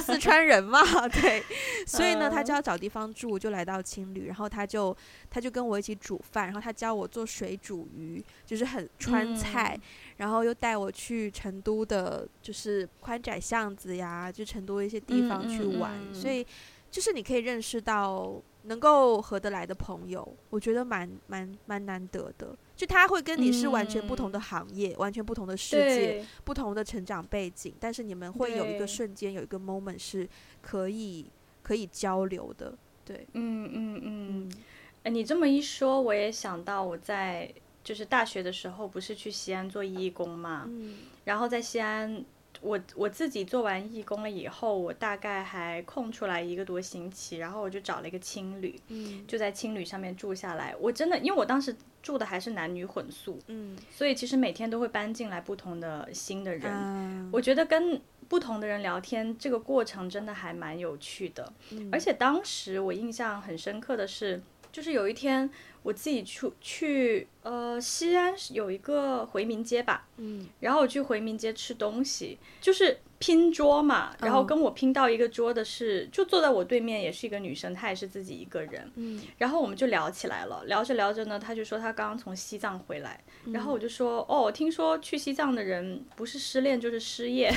[0.00, 1.42] 四川人嘛， 对，
[1.86, 4.96] 所以呢，他就要找地方住，就来到青旅，然后他就
[5.30, 9.82] 他就跟我一起煮饭，然后他教我做水煮鱼，就是很川菜，嗯、
[10.16, 16.44] 然后又带我去成都的，就是宽窄巷子呀，就成都的一些地方去玩，嗯嗯嗯、所以
[16.90, 22.56] 就是你可以认识到能够合得来的朋友，我觉得蛮蛮蛮难得的。
[22.76, 30.28] 就他会跟你是完全不同的行业，嗯、完全不同的世界，不同的成长背景，但是你们会有一个瞬间，有一个 moment 是
[30.62, 31.26] 可以
[31.62, 32.76] 可以交流的。
[33.04, 34.52] 对，嗯嗯嗯。
[35.02, 37.52] 哎，你这么一说，我也想到我在
[37.82, 40.64] 就是大学的时候，不是去西安做义工嘛？
[40.68, 42.24] 嗯、然后在西安。
[42.60, 50.74] 我我自己做完义工了以后，我大概还空出来一个多星期，然后我就找了一个青旅，嗯，就在青旅上面住下来。
[50.78, 56.70] 我真的，因为我当时住的还是男女混宿，嗯，所以其实每天都会搬进来不同的新的人。
[56.70, 61.52] 嗯，我觉得跟不同的人聊天这个过程真的还蛮有趣的。
[61.70, 65.50] 嗯，而且当时我印象很深刻的是，就是有一天。
[65.82, 83.22] 我自己去去呃西安有一个回民街吧，嗯，然后我去回民街吃东西，就是拼桌嘛，然后跟我拼到一个桌的是，就坐在我对面也是一个女生，她也是自己一个人，嗯，然后我们就聊起来了，聊着聊着呢，她就说她刚刚从西藏回来，
[83.52, 87.50] 然后我就说哦，听说去西藏的人不是失恋就是失业。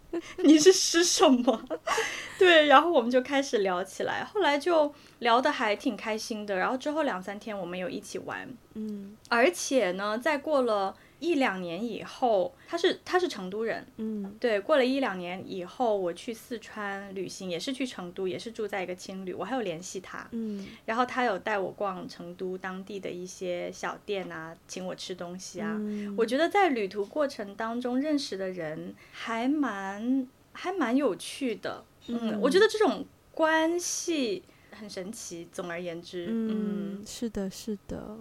[0.44, 1.62] 你是吃什么？
[2.38, 6.56] 对，然后我们就开始聊起来，后来就聊得还挺开心的。
[6.56, 10.94] 然后之后两三天我们有一起玩，嗯，而且呢，再过了。
[11.22, 34.42] 一两年以后，他是他是成都人，嗯，对，过了一两年以后，我去四川旅行，也是去成都，也是住在一个青旅，我还有联系他，嗯，然后他有带我逛成都当地的一些小店啊，请我吃东西啊，嗯，我觉得在旅途过程当中认识的人还蛮还蛮有趣的，嗯，嗯，我觉得这种关系
[34.72, 35.46] 很神奇。
[35.52, 38.18] 总而言之，嗯，嗯，是的，是的。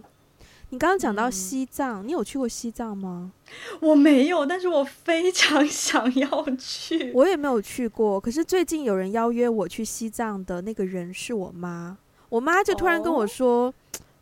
[0.72, 3.34] 你刚刚讲到西藏，嗯，你有去过西藏吗？
[3.82, 7.12] 我没有，但是我非常 想要去。
[7.14, 11.98] 我也没有去过，可是最近有人邀约我去西藏的那个人是我妈，
[12.30, 13.74] 我妈就突然跟我说，哦，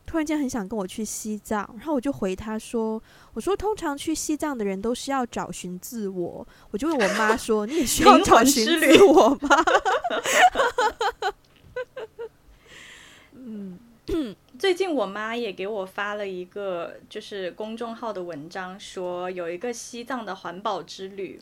[0.08, 3.00] 突然间很想跟我去西藏，然后我就回她说，
[3.36, 9.56] 我说通常去西藏的人都是要找寻自我，我就问我妈说，你也需要找寻自我吗？
[13.38, 13.78] 嗯。
[14.60, 21.40] 最近我妈也给我发了一个就是公众号的文章，说有一个西藏的环保之旅，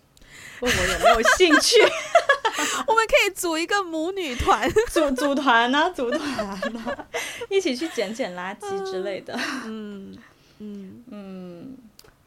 [0.61, 1.79] 问我有没有兴趣。
[2.85, 7.07] 我们可以组一个母女团，组组团呢，组团呢，
[7.49, 9.37] 一起去捡捡垃圾之类的。
[9.65, 10.15] 嗯
[10.59, 11.77] 嗯嗯，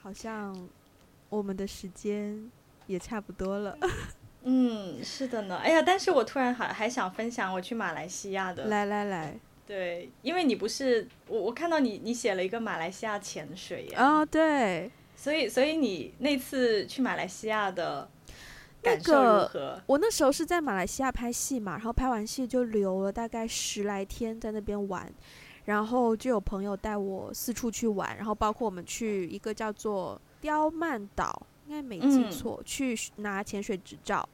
[0.02, 0.68] 好像
[1.28, 2.50] 我们的时间
[2.88, 3.78] 也差不多了。
[4.42, 5.56] 嗯，是的呢。
[5.58, 8.64] 哎呀，但是我突然还还想分享我去马来西亚的。
[8.64, 9.38] 来来来。
[9.70, 14.04] 对，因为你不是我，我看到你，你写了一个马来西亚潜水呀。
[14.04, 18.10] 哦，对，所以，所以你那次去马来西亚的
[18.82, 19.48] 感受如何？
[19.52, 25.08] 那个，我那时候是在马来西亚拍戏嘛，然后拍完戏就留了大概十来天在那边玩，
[25.66, 34.28] 然后就有朋友带我四处去玩，然后包括我们去一个叫做刁曼岛，应该没记错，嗯，去拿潜水执照。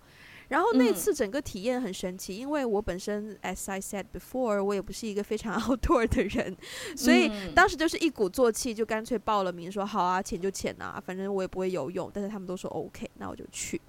[0.49, 6.57] 然后那次整个体验很神奇，嗯，因为我本身，as I said before，我也不是一个非常 outdoor 的人，
[6.97, 13.81] 所以当时就是一鼓作气，就干脆报了名，说好啊，潜就潜啊，反正我也不会游泳，但是他们都说 OK，那我就去。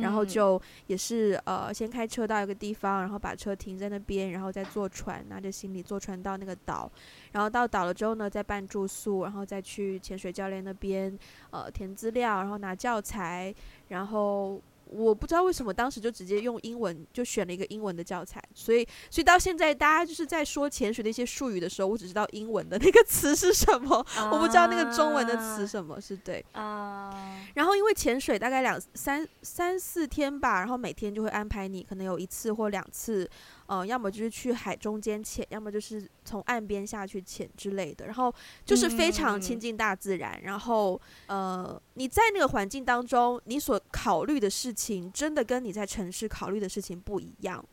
[0.00, 6.90] 然后就也是呃，先开车到一个地方，然后把车停在那边，然后再坐船，拿着行李坐船到那个岛，
[7.30, 11.16] 然后到岛了之后呢，再办住宿，然后再去潜水教练那边
[11.50, 13.54] 呃填资料，然后拿教材，
[13.88, 14.60] 然后。
[14.86, 26.44] 我不知道为什么当时就直接用英文就选了一个英文的教材，所以所以到现在大家就是在说潜水的一些术语的时候，我只知道英文的那个词是什么，uh, 我不知道那个中文的词什么是对。
[26.54, 27.12] Uh,
[27.54, 33.28] 然后因为潜水大概两三三四天吧，然后每天就会安排你可能有一次或两次。
[33.66, 38.32] 呃，要么就是去海中间潜，要么就是从岸边下去潜之类的，然后
[38.64, 40.38] 就是非常亲近大自然。
[40.38, 47.64] 嗯、然后，呃，你在那个环境当中，你所考虑的事情，真的跟你在城市考虑的事情不一样。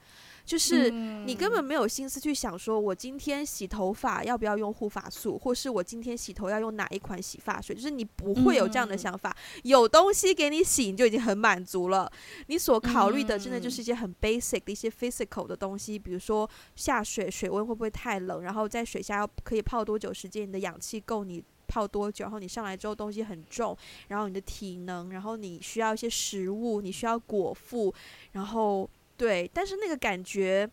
[0.46, 9.36] 就是你根本没有心思去想说，我今天洗头发要不要用护发素，或是我今天洗头要用哪一款洗发水，就是你不会有这样的想法。
[9.64, 12.12] 有东西给你洗，你就已经很满足了。
[12.48, 23.78] 你所考虑的，真的就是一些很 basic 的一些 physical 的东西，比如说下水水温会不会太冷，然后在水下要可以泡多久时间，你的氧气够你泡多久，然后你上来之后东西很重，
[24.10, 27.94] 然后你的体能，然后你需要一些食物，你需要果腹，
[28.34, 28.90] 然后。
[29.16, 30.70] 对，但是那个感觉，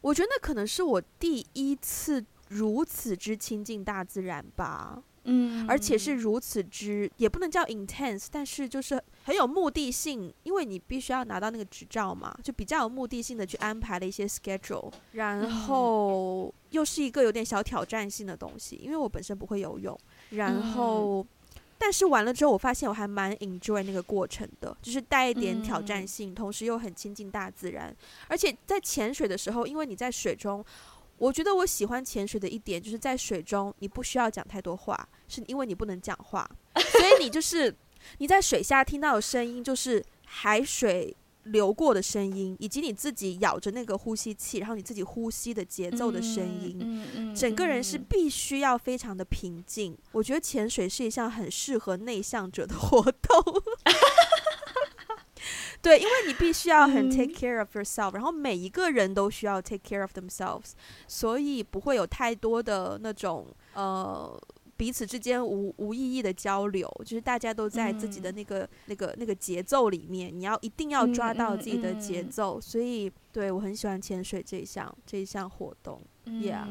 [0.00, 5.02] 我觉得那可能是我第一次如此之亲近大自然吧。
[5.24, 19.98] 嗯，而且是如此之，也不能叫 intense，但是就是很有目的性，因为你必须要拿到那个执照嘛，就比较有目的性的去安排了一些 schedule，然后又是一个有点小挑战性的东西，因为我本身不会游泳，
[20.30, 21.26] 然后。
[21.82, 27.96] 但是完了之后，我发现我还蛮 enjoy 那个过程的，就是带一点挑战性，嗯、同时又很亲近大自然。
[28.28, 30.62] 而且在潜水的时候，因为你在水中，
[31.16, 37.74] 我觉得我喜欢潜水的一点就是在水中你不需要讲太多话，是因为你不能讲话，所以你就是
[38.18, 41.16] 你在水下听到的声音就是海水。
[41.44, 49.96] 流过的声音，以及你自己咬着那个呼吸器，然后你自己呼吸的节奏的声音，嗯嗯嗯、整个人是必须要非常的平静。
[50.12, 53.62] 我觉得潜水是一项很适合内向者的活动，
[55.82, 60.72] 对，因为你必须要很 take care of yourself，然后每一个人都需要 take care of themselves，
[61.08, 64.40] 所以不会有太多的那种呃。
[64.80, 72.54] 彼此之间无无意义的交流，就是大家都在自己的那个、嗯、那个那个节奏里面，你要一定要抓到自己的节奏。
[72.54, 76.00] 嗯嗯嗯、所以，对我很喜欢潜水这一项这一项活动。
[76.24, 76.64] 嗯，Yeah.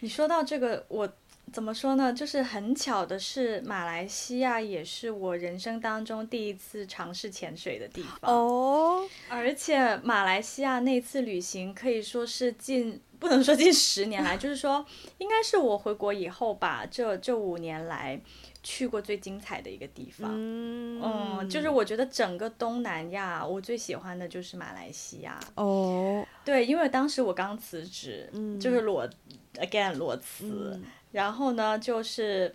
[0.00, 1.08] 你说到这个，我
[1.52, 2.12] 怎么说呢？
[2.12, 9.06] 就是很巧的是，马来西亚也是我人生当中第一次尝试潜水的地方哦。
[9.28, 13.00] 而且，马来西亚那次旅行可以说是近。
[13.22, 14.84] 不能说近十年来， 就是说，
[15.18, 18.20] 应该是我回国以后吧，这这五年来
[18.64, 20.28] 去过最精彩的一个地方。
[20.34, 25.38] 嗯，嗯，就是我觉得整个东南亚，我最喜欢的就是马来西亚。
[25.54, 29.08] 哦，对，因为当时我刚辞职，嗯，就是裸
[29.54, 32.52] ，again 裸辞，嗯，然后呢，就是。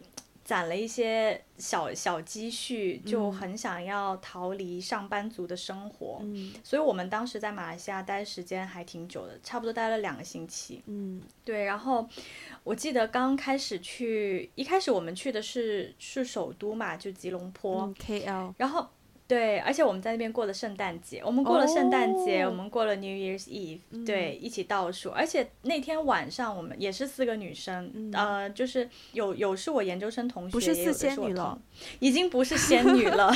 [0.47, 12.07] 攒了一些小小积蓄，就很想要逃离上班族的生活，嗯，所以我们当时在马来西亚待时间还挺久的，差不多待了两个星期，嗯，对，然后
[12.63, 18.87] 我记得刚开始去，一开始我们去的是是首都嘛，就吉隆坡，嗯，KL，然后。
[19.27, 25.09] 对，而且我们在那边过了圣诞节，我们过了圣诞节，oh, 我们过了 New Year's Eve，嗯，对，一起倒数。
[25.09, 31.59] 而且那天晚上我们也是四个女生，嗯、呃，就是有有是我研究生同学，不是四仙女了，
[31.99, 33.29] 已经不是仙女了，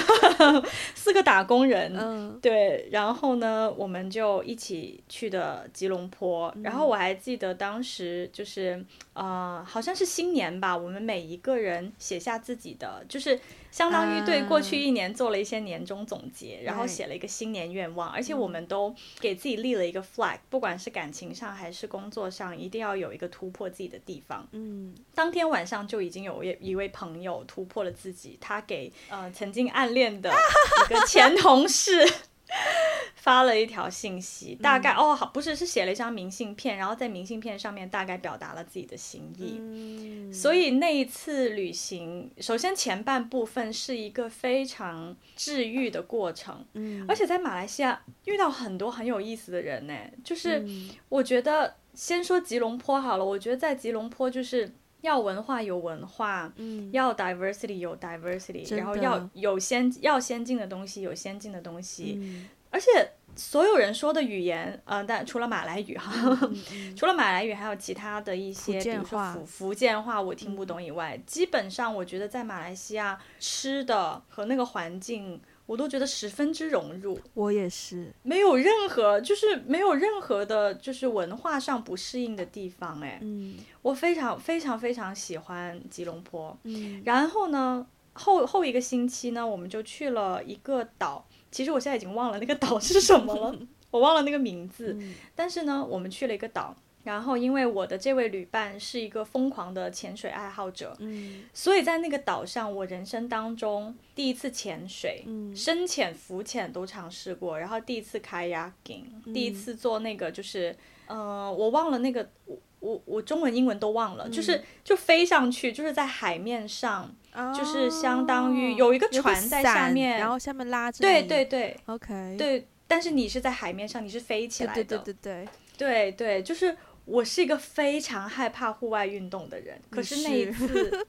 [0.95, 2.87] 四个打工人，嗯，对。
[2.89, 6.53] 然后呢，我们就一起去的吉隆坡。
[6.63, 8.81] 然后我还记得当时就是
[9.11, 13.37] 呃，好像是新年吧，我们每一个人写下自己的，就是。
[13.71, 24.45] 相当于对过去一年做了一些年终总结，嗯、然后写了一个新年愿望，而且我们都给自己立了一个 flag，不管是感情上还是工作上，一定要有一个突破自己的地方。
[24.51, 32.05] 嗯，当天晚上就已经有一一位朋友突破了自己，他给呃曾经暗恋的一个前同事。
[33.15, 39.55] 发了一条信息，大概、嗯、哦好，不是是写了一张明信片，然后在明信片上面大概表达了自己的心意。
[39.59, 49.93] 嗯、所以那一次旅行，首先前半部分是一个非常治愈的过程，嗯、而且在马来西亚遇到很多很有意思的人呢。
[50.23, 50.65] 就是
[51.09, 62.17] 我觉得先说吉隆坡好了，我觉得在吉隆坡就是要文化有文化，嗯、要 diversity 有 diversity，然后要有先要先进的东西有先进的东西。
[62.21, 62.47] 嗯。
[62.73, 62.87] 而且
[63.35, 66.09] 所有人说的语言，呃，但除了马来语哈，
[66.43, 75.41] 嗯嗯、 除了马来语，还有其他的一些，比如说福福建话，我听不懂以外，嗯、基本上我觉得在马来西亚吃的和那个环境，
[75.71, 77.17] 我都觉得十分之融入。
[77.33, 82.99] 我也是，没有任何就是没有任何的，就是文化上不适应的地方。
[82.99, 86.57] 哎，嗯，我非常非常非常喜欢吉隆坡。
[86.63, 91.25] 嗯，然后呢，后后一个星期呢，我们就去了一个岛。
[91.49, 93.57] 其实我现在已经忘了那个岛是什么了，
[93.91, 94.97] 我忘了那个名字。
[94.99, 110.75] 嗯、但是呢，我们去了一个岛，然后因为我的这位旅伴是一个疯狂的潜水爱好者，嗯、所以在那个岛上，我人生当中第一次潜水，嗯、深潜、浮潜都尝试过，然后第一次 kayaking，、嗯、第一次做那个就是，
[111.07, 117.13] 呃，我忘了那个，我我我中文英文都忘了，嗯、就是就飞上去，就是在海面上。
[117.33, 120.99] Oh, 就是相当于有一个船在下面，然后下面拉着。
[120.99, 122.35] 对对对，OK。
[122.37, 124.83] 对，但是你是在海面上，你是飞起来的。
[124.83, 125.47] 对对对对
[125.77, 126.75] 对对，就是
[127.05, 131.07] 我是一个非常害怕户外运动的人，可是那一次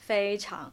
[0.00, 0.72] 非常。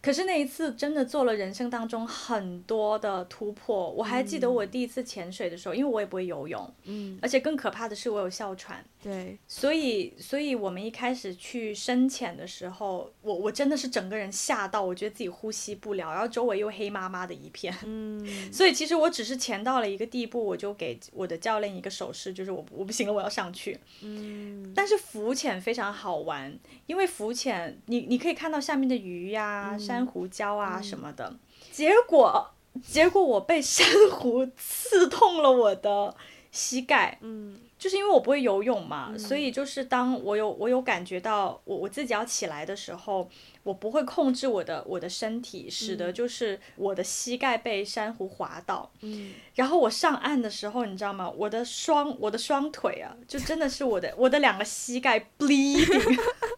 [0.00, 3.90] 可是那一次真的做了人生当中很多的突破。
[3.90, 29.87] 我还记得我第一次潜水的时候，因为我也不会游泳，嗯，而且更可怕的是我有哮喘，对，所以所以我们一开始去深潜的时候，我我真的是整个人吓到，我觉得自己呼吸不了，然后周围又黑麻麻的一片，嗯， 所以其实我只是潜到了一个地步，我就给我的教练一个手势，就是我我不行了，我要上去，嗯，但是浮潜非常好玩，因为浮潜你你可以看到下面的鱼呀、啊。
[29.88, 31.38] 珊瑚礁啊什么的，嗯、
[31.72, 32.50] 结果
[32.86, 36.14] 结果我被珊瑚刺痛了我的
[36.52, 43.28] 膝盖，嗯，就是因为我不会游泳嘛，嗯、所以就是当我有我有感觉到我我自己要起来的时候，
[43.64, 51.28] 我不会控制我的我的身体，使得就是我的膝盖被珊瑚划到，嗯，然后我上岸的时候，你知道吗？
[51.30, 56.18] 我的双我的双腿啊，就真的是我的我的两个膝盖 bleeding。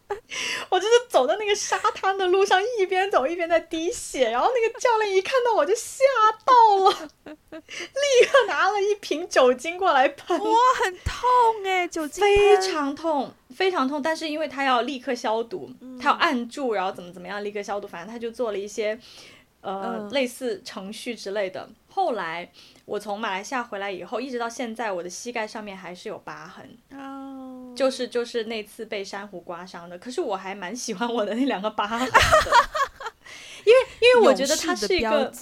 [0.69, 6.03] 我就是走在那个沙滩的路上，一边走一边在滴血，然后那个教练一看到我就吓
[6.45, 10.39] 到了，立刻拿了一瓶酒精过来喷。
[10.39, 14.01] 哇，很痛哎，酒精非常痛，非常痛。
[14.01, 18.97] 但是因为他要立刻消毒，嗯、他要按住，然后怎么怎么样立刻消毒，反正他就做了一些
[19.61, 21.69] 呃、嗯、类似程序之类的。
[21.89, 22.49] 后来
[22.85, 26.77] 我从马来西亚回来以后，一直到现在，我的膝盖上面还是有疤痕。
[26.93, 27.20] 哦
[27.81, 32.05] 就是就是那次被珊瑚刮伤的，可是我还蛮喜欢我的那两个疤痕的，
[33.65, 35.33] 因为因为我觉得它是一个，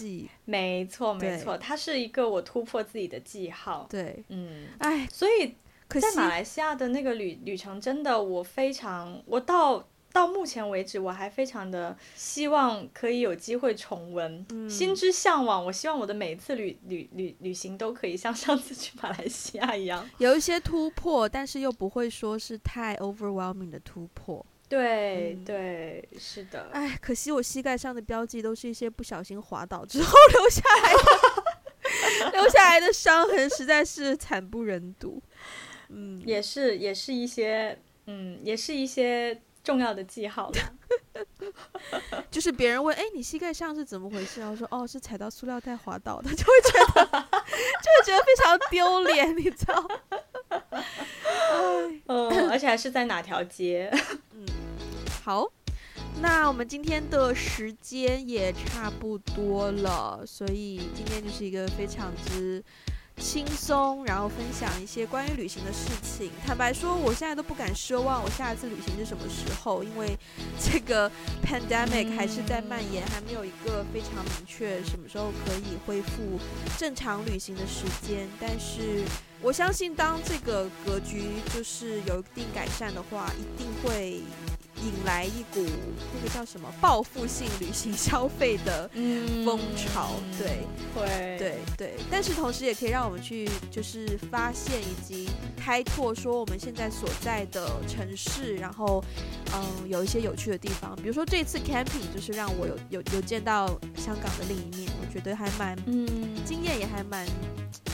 [0.45, 3.85] 没错没错，它是一个我突破自己的记号。
[3.89, 5.55] 对，嗯，哎，所以
[5.99, 9.85] 在马来西亚的那个旅旅程，真的我非常，我到。
[10.11, 15.63] 到目前为止，我还非常的希望可以有机会重温，嗯、心之向往。
[15.63, 24.43] 我希望我的每一次旅旅旅旅行都可以像上次去马来西亚一样，有一些突破，但是又不会说是太 overwhelming 的突破。
[24.67, 26.69] 对、嗯、对，是的。
[26.73, 30.93] 哎，可惜我膝盖上的标记都是一些不小心滑倒之后留下来
[32.31, 35.21] 的， 留下来的伤痕实在是惨不忍睹。
[35.89, 39.39] 嗯，也是，也是一些，嗯，也是一些。
[39.69, 41.23] 重要的记号了，
[42.31, 44.39] 就是别人问，哎、欸，你膝盖上是怎么回事？
[44.39, 49.87] 然后说，哦，是踩到塑料袋滑倒的，就会觉得， 就会觉得非常丢脸，你知道？
[52.07, 53.93] 嗯，而且还是在哪条街？
[54.31, 54.43] 嗯，
[55.23, 55.45] 好，
[56.19, 62.63] 那我们今天的时间也差不多了，所以今天就是一个非常之。
[63.19, 66.31] 轻松，然后分享一些关于旅行的事情。
[66.45, 70.17] 坦白说，我现在都不敢奢望我下一次旅行是什么时候，因为
[70.59, 71.11] 这个
[71.45, 76.39] pandemic 还是在蔓延，还没有一个非常明确什么时候可以恢复
[76.77, 78.27] 正常旅行的时间。
[78.39, 79.03] 但是
[79.41, 84.21] 我相信，当这个格局就是有一定改善的话，一定会。
[84.83, 85.65] 引来一股
[86.13, 88.89] 那个叫什么报复性旅行消费的
[89.45, 99.03] 风潮，嗯、对，会，对对，但是同时也可以让我们去就是发现以及开拓说我们现在所在的城市，然后
[99.53, 106.07] 嗯有一些有趣的地方，比如说这次 camping 就是让我有有有见到香港的另一面，我觉得还蛮嗯。
[106.45, 107.27] 经验也还蛮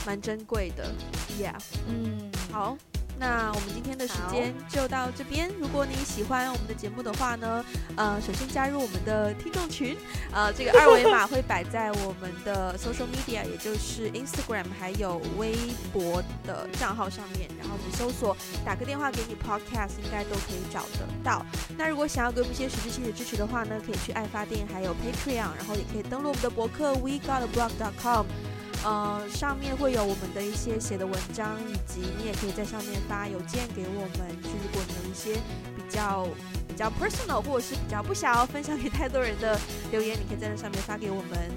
[0.06, 0.90] 蛮珍贵的
[1.38, 1.58] ，Yeah，
[1.88, 2.78] 嗯，好。
[3.18, 5.50] 那我们今天的时间就到这边。
[5.58, 7.64] 如果你喜欢我们的节目的话呢，
[7.96, 9.96] 呃，首先加入我们的听众群，
[10.32, 15.56] 呃，这个二维码会摆在我们的 social media，也就是 Instagram 还有微
[15.92, 17.48] 博的账号上面。
[17.58, 21.44] 然后你搜索“打个电话给你 Podcast”，应该都可以找得到。
[21.76, 28.26] 那如果想要给我们一些实质性的支持的话呢，可以去爱发电还有 Patreon，然后也可以登录我们的博客 WeGotAblog.com。
[28.84, 34.42] 呃，上面会有我们的一些写的文章，以及你也可以在上面发邮件给我们。
[34.42, 35.34] 就如果你有一些
[35.76, 36.26] 比较
[36.68, 39.58] 比较 personal，或者是比较不想要分享给太多人的
[39.90, 41.50] 留言，你可以在那上面发给我们。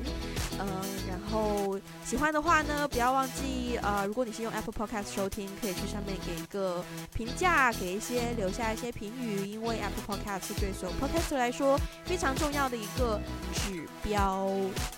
[0.59, 0.67] 嗯，
[1.07, 6.83] 然后喜欢的话呢，不要忘记呃，如果你是用 Apple Podcast 收听，可以去上面给一个
[7.13, 13.19] 评价，给一些留下一些评语，因为 Apple Podcast 是对所有 Podcast 来说非常重要的一个
[13.53, 14.49] 指标。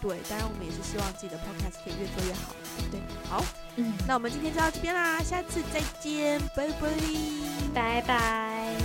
[0.01, 2.99] 对，当然我们也是希望自己的 Podcast 可以越做越好，对不对？
[3.29, 3.43] 好，
[3.75, 6.89] 嗯，那我们今天就到这边啦，下次再见，拜拜，
[7.73, 8.75] 拜拜。